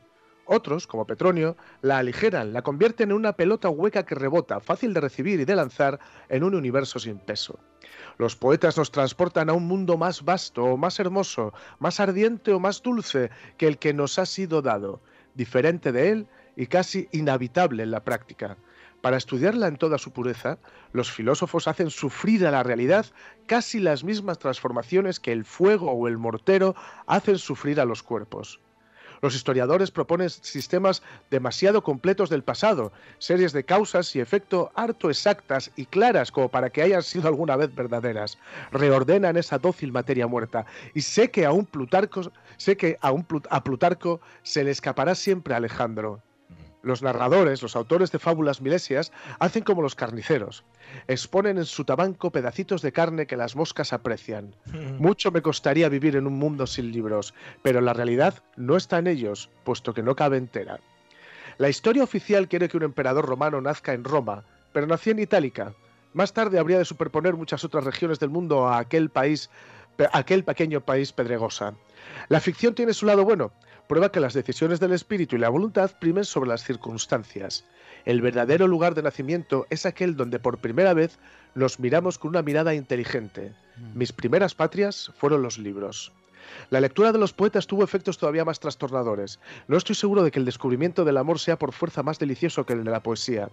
[0.46, 5.00] Otros, como Petronio, la aligeran, la convierten en una pelota hueca que rebota, fácil de
[5.00, 7.58] recibir y de lanzar en un universo sin peso.
[8.18, 12.60] Los poetas nos transportan a un mundo más vasto o más hermoso, más ardiente o
[12.60, 15.00] más dulce que el que nos ha sido dado,
[15.34, 16.26] diferente de él
[16.56, 18.56] y casi inhabitable en la práctica.
[19.00, 20.58] Para estudiarla en toda su pureza,
[20.92, 23.06] los filósofos hacen sufrir a la realidad
[23.46, 26.74] casi las mismas transformaciones que el fuego o el mortero
[27.06, 28.60] hacen sufrir a los cuerpos.
[29.24, 35.70] Los historiadores proponen sistemas demasiado completos del pasado, series de causas y efecto harto exactas
[35.76, 38.36] y claras como para que hayan sido alguna vez verdaderas.
[38.70, 43.26] Reordenan esa dócil materia muerta y sé que a un Plutarco, sé que a, un,
[43.48, 46.20] a Plutarco se le escapará siempre a Alejandro.
[46.84, 50.64] Los narradores, los autores de fábulas milesias, hacen como los carniceros.
[51.08, 54.54] Exponen en su tabanco pedacitos de carne que las moscas aprecian.
[54.98, 59.06] Mucho me costaría vivir en un mundo sin libros, pero la realidad no está en
[59.06, 60.78] ellos, puesto que no cabe entera.
[61.56, 65.72] La historia oficial quiere que un emperador romano nazca en Roma, pero nació en Itálica.
[66.12, 69.50] Más tarde habría de superponer muchas otras regiones del mundo a aquel país,
[70.12, 71.74] aquel pequeño país pedregosa.
[72.28, 73.52] La ficción tiene su lado bueno,
[73.86, 77.64] prueba que las decisiones del espíritu y la voluntad primen sobre las circunstancias.
[78.04, 81.18] El verdadero lugar de nacimiento es aquel donde por primera vez
[81.54, 83.52] nos miramos con una mirada inteligente.
[83.76, 83.98] Mm.
[83.98, 86.12] Mis primeras patrias fueron los libros.
[86.70, 89.40] La lectura de los poetas tuvo efectos todavía más trastornadores.
[89.66, 92.74] No estoy seguro de que el descubrimiento del amor sea por fuerza más delicioso que
[92.74, 93.48] el de la poesía.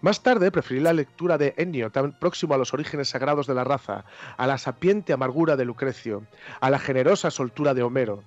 [0.00, 3.64] Más tarde preferí la lectura de Ennio, tan próximo a los orígenes sagrados de la
[3.64, 4.04] raza,
[4.36, 6.24] a la sapiente amargura de Lucrecio,
[6.60, 8.24] a la generosa soltura de Homero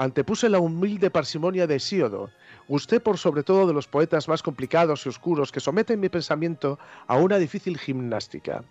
[0.00, 2.30] antepuse la humilde parsimonia de Hesíodo.
[2.68, 6.78] Gusté por sobre todo de los poetas más complicados y oscuros que someten mi pensamiento
[7.06, 8.64] a una difícil gimnástica.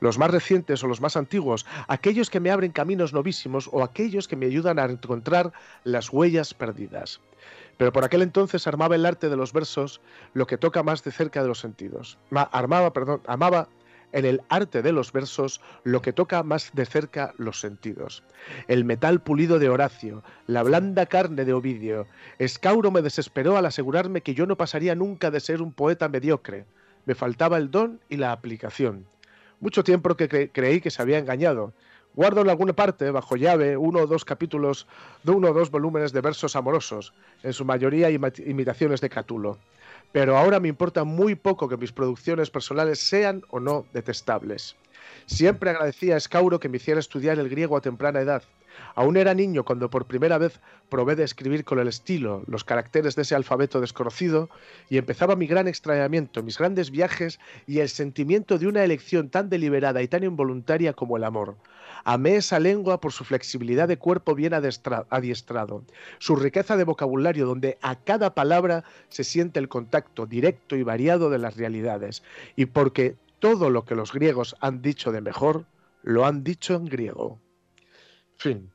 [0.00, 4.26] Los más recientes o los más antiguos, aquellos que me abren caminos novísimos o aquellos
[4.26, 5.52] que me ayudan a encontrar
[5.84, 7.20] las huellas perdidas.
[7.76, 10.00] Pero por aquel entonces armaba el arte de los versos
[10.34, 12.18] lo que toca más de cerca de los sentidos.
[12.32, 13.68] armaba, perdón, amaba
[14.12, 18.22] en el arte de los versos lo que toca más de cerca los sentidos.
[18.68, 22.06] El metal pulido de Horacio, la blanda carne de Ovidio.
[22.38, 26.66] Escauro me desesperó al asegurarme que yo no pasaría nunca de ser un poeta mediocre.
[27.06, 29.06] Me faltaba el don y la aplicación.
[29.60, 31.72] Mucho tiempo que creí que se había engañado.
[32.14, 34.86] Guardo en alguna parte, bajo llave, uno o dos capítulos
[35.22, 39.58] de uno o dos volúmenes de versos amorosos, en su mayoría imitaciones de Catulo
[40.12, 44.76] pero ahora me importa muy poco que mis producciones personales sean o no detestables.
[45.26, 48.42] Siempre agradecí a Escauro que me hiciera estudiar el griego a temprana edad.
[48.94, 53.14] Aún era niño cuando por primera vez probé de escribir con el estilo, los caracteres
[53.16, 54.48] de ese alfabeto desconocido,
[54.88, 59.48] y empezaba mi gran extrañamiento, mis grandes viajes y el sentimiento de una elección tan
[59.50, 61.56] deliberada y tan involuntaria como el amor.
[62.04, 65.84] Amé esa lengua por su flexibilidad de cuerpo bien adiestrado,
[66.18, 71.30] su riqueza de vocabulario donde a cada palabra se siente el contacto directo y variado
[71.30, 72.22] de las realidades,
[72.56, 75.64] y porque todo lo que los griegos han dicho de mejor,
[76.02, 77.38] lo han dicho en griego.
[78.36, 78.70] Fin.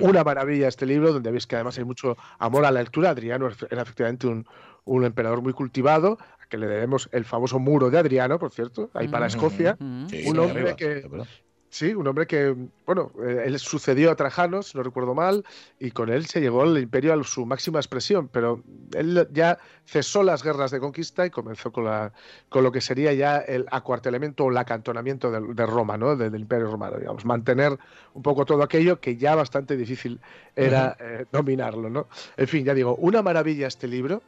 [0.00, 3.10] Una maravilla este libro, donde veis que además hay mucho amor a la lectura.
[3.10, 4.46] Adriano era efectivamente un,
[4.86, 8.90] un emperador muy cultivado, a que le debemos el famoso muro de Adriano, por cierto,
[8.94, 9.76] ahí para Escocia.
[9.80, 11.06] un hombre que,
[11.68, 12.54] Sí, un hombre que,
[12.86, 15.44] bueno, eh, él sucedió a Trajano, si no recuerdo mal,
[15.80, 18.62] y con él se llegó el imperio a su máxima expresión, pero
[18.94, 22.12] él ya cesó las guerras de conquista y comenzó con, la,
[22.48, 26.16] con lo que sería ya el acuartelamiento o el acantonamiento de, Roma, ¿no?
[26.16, 27.76] del imperio romano, digamos, mantener
[28.14, 30.20] un poco todo aquello que ya bastante difícil
[30.54, 32.08] era eh, dominarlo, ¿no?
[32.36, 34.22] En fin, ya digo, una maravilla este libro,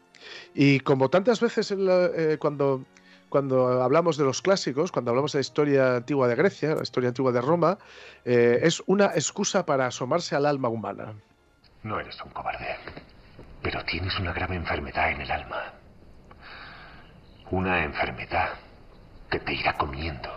[0.55, 2.85] y como tantas veces eh, cuando
[3.29, 7.09] cuando hablamos de los clásicos, cuando hablamos de la historia antigua de Grecia, la historia
[7.09, 7.79] antigua de Roma,
[8.25, 11.15] eh, es una excusa para asomarse al alma humana.
[11.83, 12.77] No eres un cobarde,
[13.63, 15.73] pero tienes una grave enfermedad en el alma.
[17.51, 18.51] Una enfermedad
[19.31, 20.29] que te irá comiendo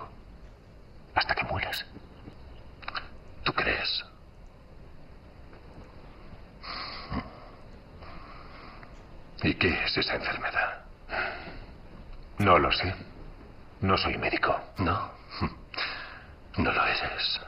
[1.15, 1.85] hasta que mueras.
[3.43, 4.05] ¿Tú crees?
[9.43, 10.85] ¿Y qué es esa enfermedad?
[12.41, 12.93] No lo sé.
[13.81, 14.59] No soy médico.
[14.77, 15.11] No.
[16.57, 17.39] No lo eres.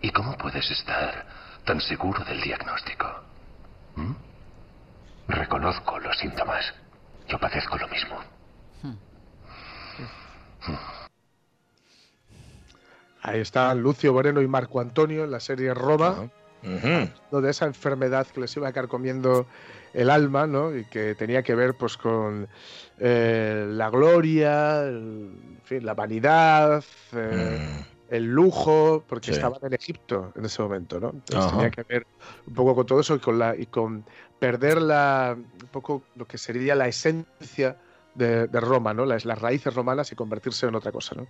[0.00, 1.24] ¿Y cómo puedes estar
[1.64, 3.06] tan seguro del diagnóstico?
[3.94, 4.12] ¿Mm?
[5.28, 6.74] Reconozco los síntomas.
[7.28, 8.18] Yo padezco lo mismo.
[13.22, 16.28] Ahí están Lucio Moreno y Marco Antonio en la serie Roma,
[17.30, 19.46] donde esa enfermedad que les iba carcomiendo
[19.96, 20.76] el alma, ¿no?
[20.76, 22.46] Y que tenía que ver pues con
[22.98, 24.84] eh, la gloria,
[25.70, 28.14] la vanidad, eh, mm.
[28.14, 31.10] el lujo, porque estaban en Egipto en ese momento, ¿no?
[31.10, 32.06] Entonces tenía que ver
[32.46, 34.04] un poco con todo eso y con la y con
[34.38, 37.78] perder la un poco lo que sería la esencia
[38.14, 39.06] de, Roma, ¿no?
[39.06, 41.26] Las, las, raíces romanas y convertirse en otra cosa, ¿no?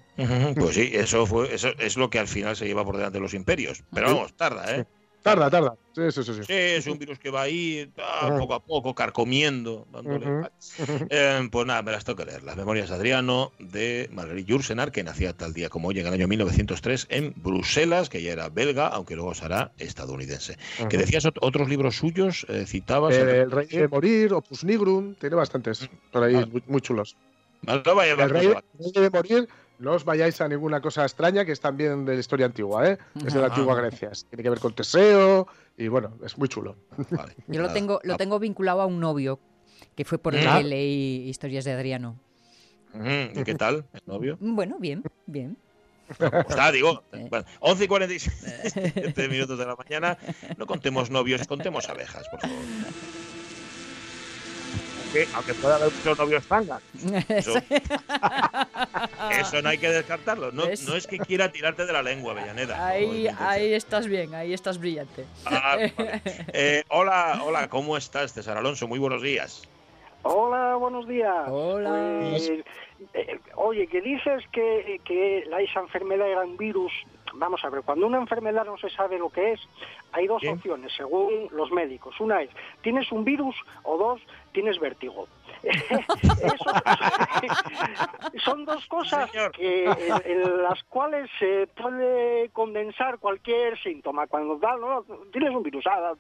[0.55, 3.23] Pues sí, eso fue, eso es lo que al final se lleva por delante de
[3.23, 3.83] los imperios.
[3.93, 4.87] Pero vamos, tarda, ¿eh?
[5.27, 5.77] Tarda, tarda.
[5.93, 6.53] Sí, sí, sí, sí.
[6.53, 7.91] es un virus que va ahí
[8.39, 9.85] poco a poco, carcomiendo.
[9.93, 10.49] Dándole...
[11.11, 12.45] Eh, pues nada, me las tengo que leer.
[12.45, 16.13] Las memorias de Adriano de Marguerite Jursenar, que nacía tal día como hoy, en el
[16.13, 20.59] año 1903, en Bruselas, que ya era belga, aunque luego será estadounidense.
[20.89, 23.17] Que decías otros libros suyos, eh, citabas.
[23.17, 26.47] el Rey de Morir, Opus Nigrum, tiene bastantes por ahí, ah.
[26.69, 27.17] muy, chulos.
[27.67, 27.83] el
[28.31, 29.49] Rey, de Morir
[29.79, 32.99] no os vayáis a ninguna cosa extraña, que es también de la historia antigua, ¿eh?
[33.25, 34.11] Es de la antigua Grecia.
[34.31, 35.47] Tiene que ver con Teseo
[35.77, 36.77] y bueno, es muy chulo.
[37.47, 39.39] Yo lo tengo, lo tengo vinculado a un novio,
[39.95, 42.19] que fue por el que leí historias de Adriano.
[42.95, 44.39] ¿Y qué tal el novio?
[44.41, 45.57] Bueno, bien, bien.
[46.17, 50.17] Pues está, digo, bueno, 11 y 47 minutos de la mañana.
[50.57, 53.26] No contemos novios, contemos abejas, por favor
[55.35, 56.83] aunque pueda haber muchos novios tangas,
[59.31, 60.53] eso, no hay que descartarlo.
[60.53, 62.87] No es, que quiera tirarte de la lengua, Bellaneda.
[62.87, 65.25] Ahí, ahí estás bien, ahí estás brillante.
[65.45, 65.77] Ah,
[66.53, 68.89] eh, hola, hola, ¿cómo estás, César Alonso?
[68.89, 69.69] Muy buenos días.
[70.23, 71.49] Hola, buenos días.
[71.49, 72.31] Hola.
[72.31, 72.51] Pues,
[73.15, 76.93] eh, oye, que dices que, que la, esa enfermedad era un virus.
[77.39, 79.61] Vamos a ver, cuando una enfermedad no se sabe lo que es,
[80.13, 82.19] hay dos opciones, según los médicos.
[82.21, 84.21] Una es, tienes un virus, o dos,
[84.53, 85.29] tienes vértigo.
[88.45, 94.27] Son dos cosas que, en, las cuales se puede condensar cualquier síntoma.
[94.27, 96.15] Cuando da, no, tienes un virus, ah,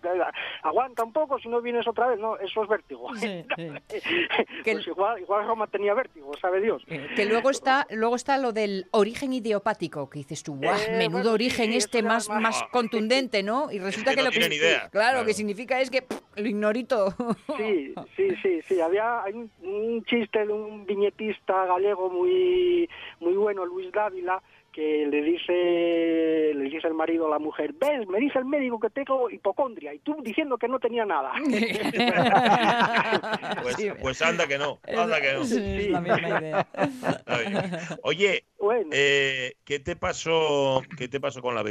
[0.62, 3.08] aguanta un poco, si no vienes otra vez, no, eso es vértigo.
[4.64, 6.82] pues igual, igual Roma tenía vértigo, sabe Dios.
[6.86, 11.72] Que luego está, luego está lo del origen idiopático, que dices tú, eh, menudo origen
[11.72, 13.70] este más, más contundente, ¿no?
[13.70, 14.88] Y resulta que, lo que idea.
[14.90, 16.04] Claro, que significa es que
[16.36, 17.14] lo ignorito.
[17.56, 18.80] Sí, sí, sí, sí.
[18.80, 22.88] Había hay un, chiste de un viñetista gallego muy
[23.20, 28.06] muy bueno, Luis Dávila, que le dice le dice el marido a la mujer, ves,
[28.08, 31.32] me dice el médico que tengo hipocondria y tú diciendo que no tenía nada.
[33.62, 35.44] pues, pues, anda que no, anda que no.
[35.44, 36.66] Sí, la misma idea.
[38.02, 38.44] Oye,
[38.92, 41.62] eh, ¿qué te pasó qué te pasó con la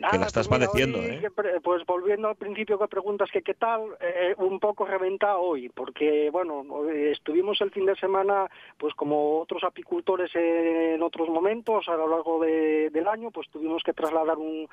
[0.00, 0.10] verutina?
[0.10, 1.30] que la estás pues padeciendo, ¿eh?
[1.62, 6.30] Pues volviendo al principio que preguntas que qué tal, eh, un poco reventa hoy, porque
[6.30, 8.48] bueno, estuvimos el fin de semana,
[8.78, 13.92] pues como otros apicultores en otros momentos a lo largo del año, pues tuvimos que
[13.92, 14.68] trasladar un,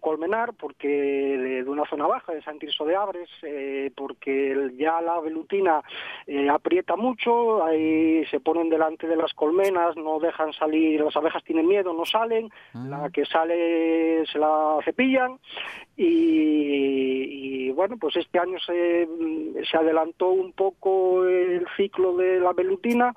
[0.00, 5.20] colmenar porque de, una zona baja de San Tirso de Abres, eh, porque ya la
[5.20, 5.82] velutina
[6.26, 11.44] eh, aprieta mucho, ahí se ponen delante de las colmenas, no dejan salir, las abejas
[11.44, 12.86] tienen miedo, no salen, ah.
[12.88, 15.38] la que sale se la cepillan
[15.96, 19.08] y, bueno, pues este año se,
[19.70, 23.14] se adelantó un poco el ciclo de la velutina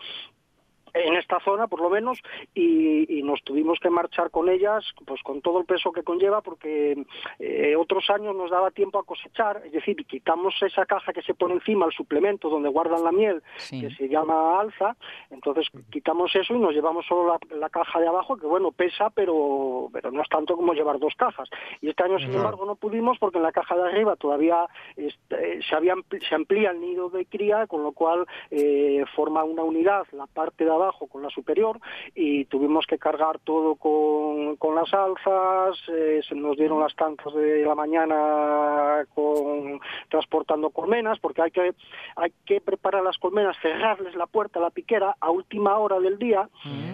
[0.96, 2.20] en esta zona por lo menos
[2.54, 6.96] y, nos tuvimos que marchar con ellas pues con todo el peso que conlleva porque
[7.40, 11.34] eh, otros años nos daba tiempo a cosechar es decir quitamos esa caja que se
[11.34, 14.96] pone encima el suplemento donde guardan la miel que se llama alza
[15.32, 19.90] entonces quitamos eso y nos llevamos solo la, caja de abajo que bueno pesa pero
[19.92, 21.50] pero no es tanto como llevar dos cajas.
[21.82, 25.62] Y este año sin embargo no pudimos porque en la caja de arriba todavía este,
[25.64, 25.96] se había
[26.28, 30.64] se amplía el nido de cría con lo cual eh, forma una unidad la parte
[30.64, 31.80] de abajo con la superior
[32.14, 37.34] y tuvimos que cargar todo con, con las alzas, eh, se nos dieron las tantas
[37.34, 39.80] de la mañana con,
[40.10, 41.74] transportando colmenas, porque hay que,
[42.16, 46.18] hay que preparar las colmenas, cerrarles la puerta a la piquera a última hora del
[46.18, 46.50] día,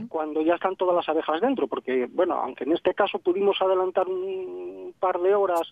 [0.09, 4.07] cuando ya están todas las abejas dentro, porque, bueno, aunque en este caso pudimos adelantar
[4.07, 5.71] un par de horas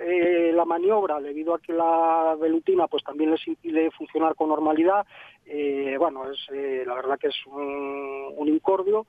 [0.00, 5.06] eh, la maniobra debido a que la velutina pues también les impide funcionar con normalidad
[5.46, 9.06] eh, bueno es eh, la verdad que es un, un incordio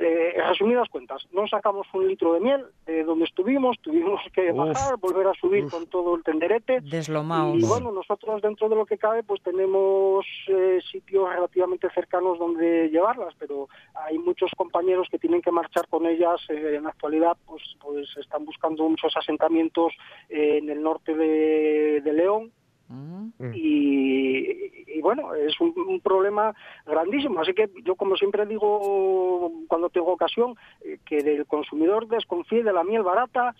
[0.00, 4.96] eh, resumidas cuentas, no sacamos un litro de miel de donde estuvimos, tuvimos que bajar,
[4.98, 6.80] volver a subir con todo el tenderete.
[6.80, 7.58] Deslomados.
[7.58, 12.88] Y bueno, nosotros dentro de lo que cabe, pues tenemos eh, sitios relativamente cercanos donde
[12.88, 16.40] llevarlas, pero hay muchos compañeros que tienen que marchar con ellas.
[16.48, 19.92] Eh, en la actualidad, pues, pues están buscando muchos asentamientos
[20.30, 22.52] en el norte de León
[22.90, 23.52] Mm.
[23.54, 27.40] Y, bueno, es un, problema grandísimo.
[27.40, 32.72] Así que yo, como siempre digo cuando tengo ocasión, eh, que el consumidor desconfíe de
[32.72, 33.54] la miel barata,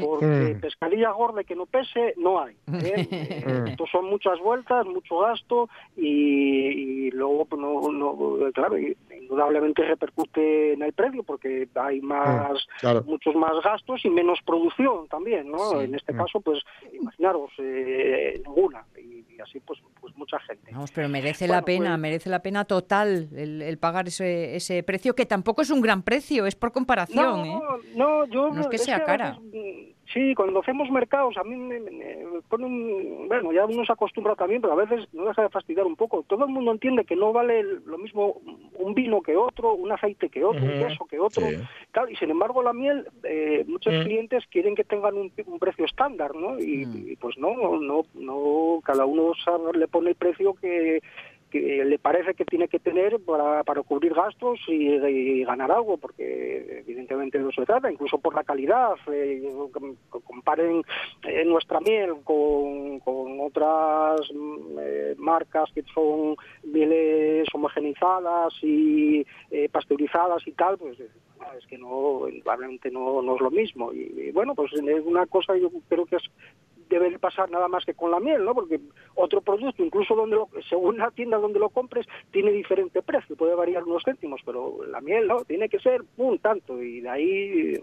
[0.00, 0.60] porque mm.
[0.60, 2.56] pescadilla gorda que no pese, no hay.
[2.72, 3.06] ¿eh?
[3.46, 3.68] Mm.
[3.68, 10.82] Esto son muchas vueltas, mucho gasto y, luego, pues, no, no, claro, indudablemente repercute en
[10.82, 12.66] el precio porque hay más,
[13.04, 15.80] muchos más gastos y menos producción también, ¿no?
[15.80, 16.62] En este caso, pues,
[16.92, 20.70] imaginaros, eh, ninguna y, así pues, pues mucha gente.
[20.72, 25.14] Vamos, pero merece la pena, pues merece la pena total el, pagar ese, ese precio
[25.14, 27.42] que tampoco es un gran precio, es por comparación.
[27.42, 27.92] No, ¿eh?
[27.94, 29.38] no, yo no es que sea cara.
[30.16, 31.78] Sí, cuando hacemos mercados, a mí me,
[32.48, 33.28] pone un...
[33.28, 36.22] Bueno, ya uno se acostumbra también, pero a veces no deja de fastidiar un poco.
[36.22, 38.40] Todo el mundo entiende que no vale lo mismo
[38.78, 41.44] un vino que otro, un aceite que otro, un queso que otro.
[41.50, 46.52] y sin embargo, la miel, eh, muchos clientes quieren que tengan un, precio estándar, ¿no?
[46.52, 46.60] Mm.
[46.60, 49.32] Y, pues no, no, no, cada uno
[49.74, 51.02] le pone el precio que
[51.60, 56.80] que le parece que tiene que tener para, para cubrir gastos y, ganar algo, porque
[56.80, 58.94] evidentemente no se trata, incluso por la calidad.
[59.12, 59.42] Eh,
[60.24, 60.82] comparen
[61.24, 64.20] eh, nuestra miel con, con otras
[64.80, 69.24] eh, marcas que son mieles homogenizadas y
[69.70, 73.92] pasteurizadas y tal, pues es que no, realmente no, no es lo mismo.
[73.92, 76.24] Y, y, bueno, pues es una cosa yo creo que es
[76.88, 78.54] debe pasar nada más que con la miel, ¿no?
[78.54, 78.80] Porque
[79.14, 83.54] otro producto, incluso donde lo, según la tienda donde lo compres, tiene diferente precio, puede
[83.54, 85.44] variar unos céntimos, pero la miel, ¿no?
[85.44, 87.80] Tiene que ser un tanto y de ahí...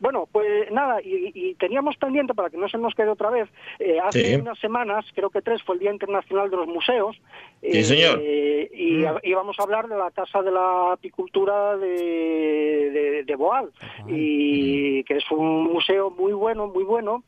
[0.00, 3.48] Bueno, pues nada, y, teníamos pendiente, para que no se nos quede otra vez,
[3.78, 7.20] eh, hace unas semanas, creo que tres, fue el Día Internacional de los Museos.
[7.62, 8.20] Sí, señor.
[8.22, 9.18] Eh, y mm.
[9.24, 13.70] íbamos a hablar de la Casa de la Apicultura de, de, Boal,
[14.06, 17.22] y que es un museo muy bueno, muy bueno,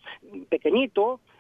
[0.49, 0.70] pequeño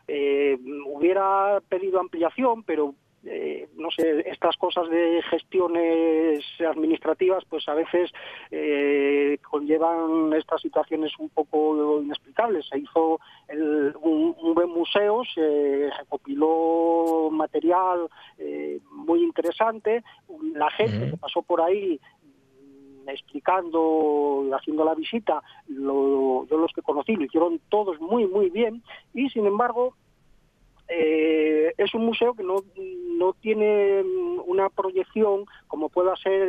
[0.09, 7.75] eh, hubiera pedido ampliación, pero eh, no sé, estas cosas de gestiones administrativas, pues a
[7.75, 8.11] veces
[8.51, 12.67] eh, conllevan estas situaciones un poco inexplicables.
[12.69, 13.21] Se hizo
[14.01, 18.09] un, buen museo, se recopiló material
[18.91, 20.03] muy interesante,
[20.55, 22.01] la gente que pasó por ahí
[23.07, 28.83] explicando, haciendo la visita, yo los que conocí lo hicieron todos muy, muy bien
[29.15, 29.95] y sin embargo
[30.93, 32.57] eh, es un museo que no,
[33.17, 34.03] no tiene
[34.45, 36.49] una proyección como pueda ser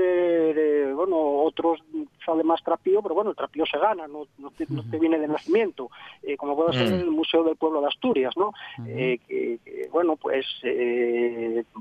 [0.58, 1.80] eh, bueno otros
[2.26, 4.66] sale más trapío pero bueno el trapío se gana no, no, te,
[4.98, 5.92] viene de nacimiento
[6.24, 7.02] eh, como puede ser mm.
[7.02, 8.52] el museo del pueblo de Asturias no
[8.84, 9.60] que,
[9.92, 10.46] bueno pues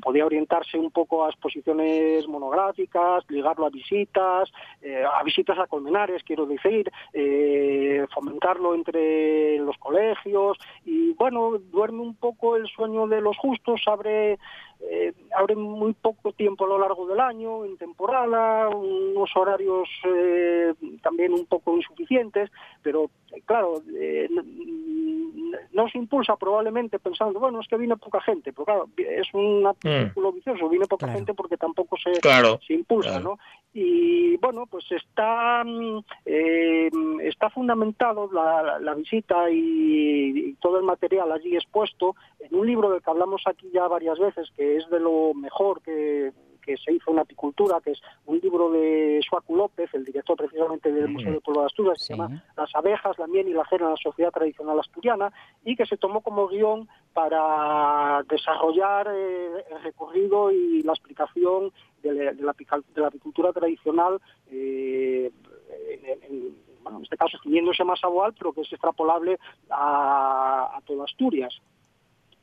[0.03, 4.53] podía orientarse un poco a exposiciones monográficas ligarlo a visitas
[5.11, 6.93] a visitas a colmenares quiero decir
[8.13, 14.39] fomentarlo entre los colegios y bueno duerme un poco el sueño de los justos abre,
[14.83, 20.73] eh, abre muy poco tiempo a lo largo del año, en temporada, unos horarios eh,
[21.03, 22.51] también un poco insuficientes,
[22.83, 23.83] pero eh, claro,
[25.73, 29.65] no se impulsa probablemente pensando, bueno, es que viene poca gente, pero claro, es un
[29.65, 29.75] mm.
[29.83, 32.15] círculo vicioso, viene poca gente porque tampoco se,
[32.67, 33.39] se impulsa, ¿no?
[33.73, 35.63] Y bueno, pues está,
[37.23, 43.11] está fundamentado la, visita y, todo el material allí expuesto en un libro del que
[43.11, 46.33] hablamos aquí ya varias veces, que es de lo mejor que,
[46.85, 51.09] se hizo en apicultura, que es un libro de Suacu López, el director precisamente del
[51.09, 53.87] Museo del Pueblo de Asturias, que se llama Las abejas, la miel y la cera
[53.87, 55.33] en la sociedad tradicional asturiana,
[55.65, 61.73] y que se tomó como guion para desarrollar eh, el recorrido y la explicación
[62.05, 62.55] de, la,
[63.05, 65.33] apicultura tradicional eh,
[65.91, 66.55] en,
[67.03, 69.39] este caso extendiéndose más a Boal, pero que es extrapolable
[69.71, 71.61] a, a toda Asturias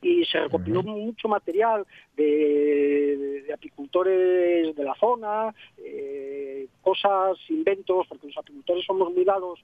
[0.02, 1.86] y se recopiló mucho material
[2.16, 9.60] de, apicultores de la zona, eh, cosas, inventos, porque los apicultores somos muy dados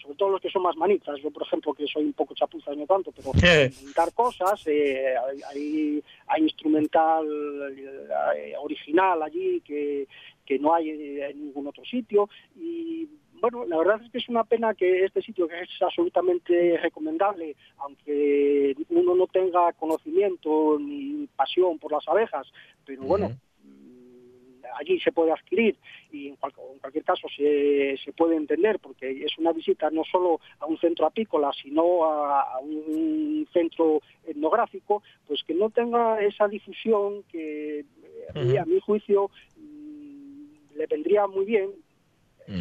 [0.00, 2.74] sobre todo los que son más manitas, yo por ejemplo que soy un poco chapuza
[2.74, 5.14] no tanto, pero inventar cosas, eh,
[5.48, 7.24] hay, hay, instrumental
[8.36, 10.08] eh, original allí que,
[10.44, 13.08] que no hay en ningún otro sitio y
[13.42, 17.56] bueno, la verdad es que es una pena que este sitio, que es absolutamente recomendable,
[17.78, 22.46] aunque uno no tenga conocimiento ni pasión por las abejas,
[22.86, 23.30] pero bueno,
[23.64, 25.76] mm, allí se puede adquirir
[26.12, 30.66] y en, cualquier caso se, se, puede entender porque es una visita no solo a
[30.66, 37.84] un centro apícola sino a, un centro etnográfico pues que no tenga esa difusión que
[38.34, 41.70] a mi juicio mm, le vendría muy bien.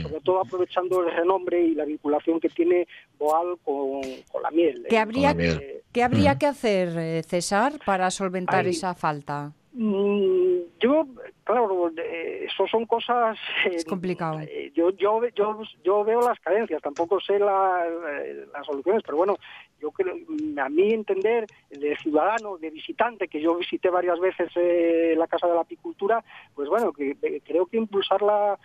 [0.02, 4.02] Sobre todo aprovechando el renombre y la vinculación que tiene Boal con,
[4.42, 4.86] la miel.
[4.90, 6.38] ¿Qué habría, habría mm.
[6.38, 9.54] que hacer, eh, César, para solventar esa falta?
[9.74, 11.08] Mm, yo,
[11.46, 13.38] claro, eso son cosas...
[13.66, 14.42] Es complicado.
[14.42, 19.38] Eh, yo, yo, yo, yo veo las carencias, tampoco sé las soluciones, pero bueno,
[19.80, 20.14] yo creo,
[20.62, 25.48] a mí entender, de ciudadano, de visitante, que yo visité varias veces eh, la Casa
[25.48, 26.22] de la Apicultura,
[26.54, 28.60] pues bueno, que eh, creo que impulsarla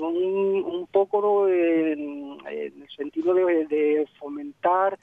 [0.00, 4.98] un, poco en, el sentido de, fomentar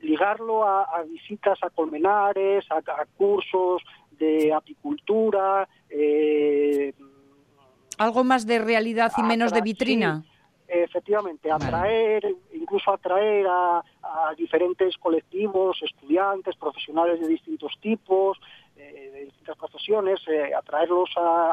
[0.00, 3.82] ligarlo a, visitas a colmenares, a cursos
[4.18, 5.68] de apicultura.
[5.90, 6.92] Eh,
[7.98, 10.24] Algo más de realidad y menos de vitrina.
[10.68, 13.82] efectivamente, atraer, incluso atraer a,
[14.36, 18.38] diferentes colectivos, estudiantes, profesionales de distintos tipos,
[18.88, 21.10] eh, de distintas profesiones, eh, atraerlos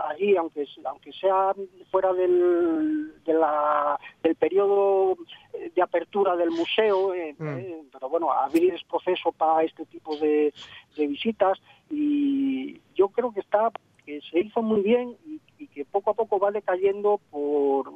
[0.10, 1.54] allí, aunque aunque sea
[1.92, 5.18] fuera del, del periodo
[5.76, 7.90] de apertura del museo, mm.
[7.92, 10.54] pero bueno, abrir el proceso para este tipo de,
[10.98, 11.60] de visitas
[11.90, 13.72] y yo creo que está
[14.06, 15.40] que se hizo muy bien y,
[15.74, 17.92] que poco a poco va decayendo por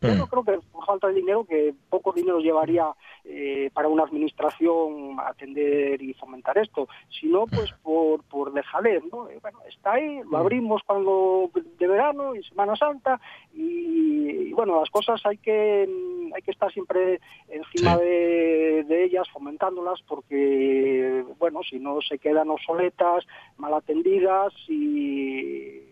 [0.00, 2.92] yo no creo que por falta de dinero, que poco dinero llevaría
[3.24, 6.88] eh, para una administración atender y fomentar esto,
[7.20, 9.28] sino pues por, por dejadez, ¿no?
[9.40, 10.36] Bueno, está ahí, lo mm.
[10.36, 13.20] abrimos cuando de verano y Semana Santa
[13.54, 15.88] y, bueno, las cosas hay que
[16.34, 22.48] hay que estar siempre encima de, de, ellas, fomentándolas, porque bueno, si no se quedan
[22.48, 23.26] obsoletas,
[23.58, 25.91] mal atendidas y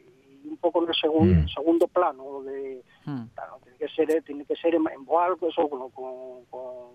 [0.51, 1.49] un poco en el segundo, mm.
[1.49, 3.25] segundo plano de mm.
[3.63, 6.51] tiene que ser tiene que ser en, en eso con, con,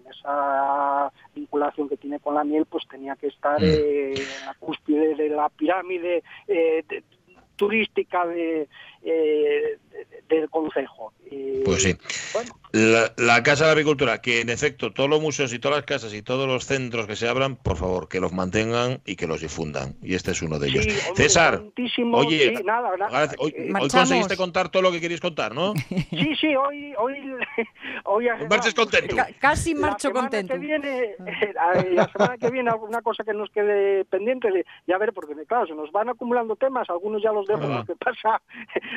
[0.09, 3.65] esa vinculación que tiene con la miel pues tenía que estar mm.
[3.65, 6.83] eh, en la cúspide de la pirámide eh,
[7.55, 8.67] turística de,
[9.05, 9.77] eh,
[10.29, 11.13] del Consejo.
[11.63, 11.95] pues sí.
[12.71, 16.13] la, Casa de la Agricultura, que en efecto todos los museos y todas las casas
[16.13, 19.41] y todos los centros que se abran, por favor, que los mantengan y que los
[19.41, 19.95] difundan.
[20.01, 20.87] Y este es uno de ellos.
[21.15, 21.61] César,
[22.13, 22.53] oye,
[23.37, 25.73] hoy, conseguiste contar todo lo que querías contar, ¿no?
[26.09, 26.93] Sí, sí, hoy...
[26.97, 27.15] hoy,
[28.05, 29.15] hoy Marches contento.
[29.39, 30.53] casi marcho contento.
[30.53, 31.15] Que viene,
[31.91, 35.67] la semana que viene, alguna cosa que nos quede pendiente, de, ya ver, porque claro,
[35.67, 37.79] se nos van acumulando temas, algunos ya los dejo, ah.
[37.79, 38.41] lo que pasa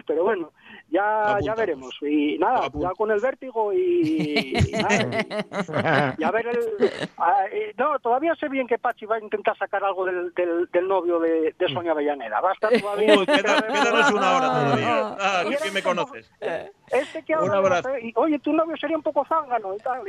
[0.07, 0.53] pero bueno,
[0.91, 1.95] ya, ya veremos.
[2.03, 7.75] Y nada, ya con el vértigo y, nada, y, a ver el...
[7.77, 11.55] no, todavía sé bien que Pachi va a intentar sacar algo del, del, novio de,
[11.59, 12.41] de, Sonia Avellaneda.
[12.41, 13.19] Va a estar todavía...
[13.19, 15.17] Uy, quédanos una hora todavía.
[15.21, 16.31] Ah, que me conoces.
[16.91, 17.91] Este que ahora, un abrazo.
[18.15, 20.01] Oye, tu novio sería un poco zángano y tal.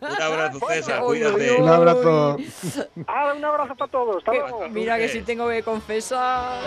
[0.00, 1.52] un abrazo, César, cuídate.
[1.60, 2.36] Un abrazo.
[3.06, 4.24] Ah, un abrazo para todos.
[4.70, 6.62] Mira que si tengo que confesar...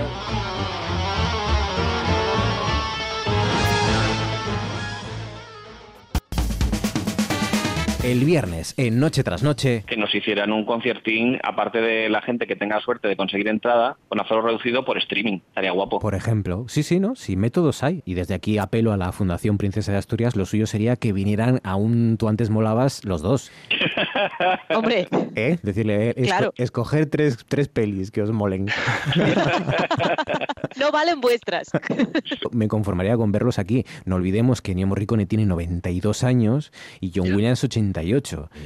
[8.03, 9.85] el viernes en Noche tras Noche.
[9.87, 13.95] Que nos hicieran un conciertín, aparte de la gente que tenga suerte de conseguir entrada,
[14.09, 15.39] con aforo reducido por streaming.
[15.47, 15.99] Estaría guapo.
[15.99, 17.15] Por ejemplo, sí, sí, ¿no?
[17.15, 18.03] Sí, métodos hay.
[18.05, 21.61] Y desde aquí apelo a la Fundación Princesa de Asturias, lo suyo sería que vinieran
[21.63, 23.51] a un Tú antes molabas los dos.
[24.75, 25.07] Hombre.
[25.35, 25.57] ¿Eh?
[25.63, 28.67] Decirle, eh, escoger tres, tres pelis que os molen.
[30.79, 31.69] no valen vuestras.
[32.51, 33.85] Me conformaría con verlos aquí.
[34.03, 37.92] No olvidemos que Ennio Morricone tiene 92 años y John Williams 80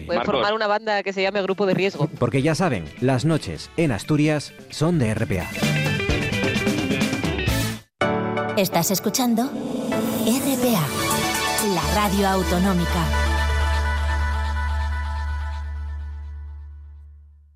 [0.06, 2.08] Puede formar una banda que se llame Grupo de Riesgo.
[2.20, 5.48] Porque ya saben, las noches en Asturias son de RPA.
[8.58, 10.88] Estás escuchando RPA,
[11.76, 13.27] la radio autonómica.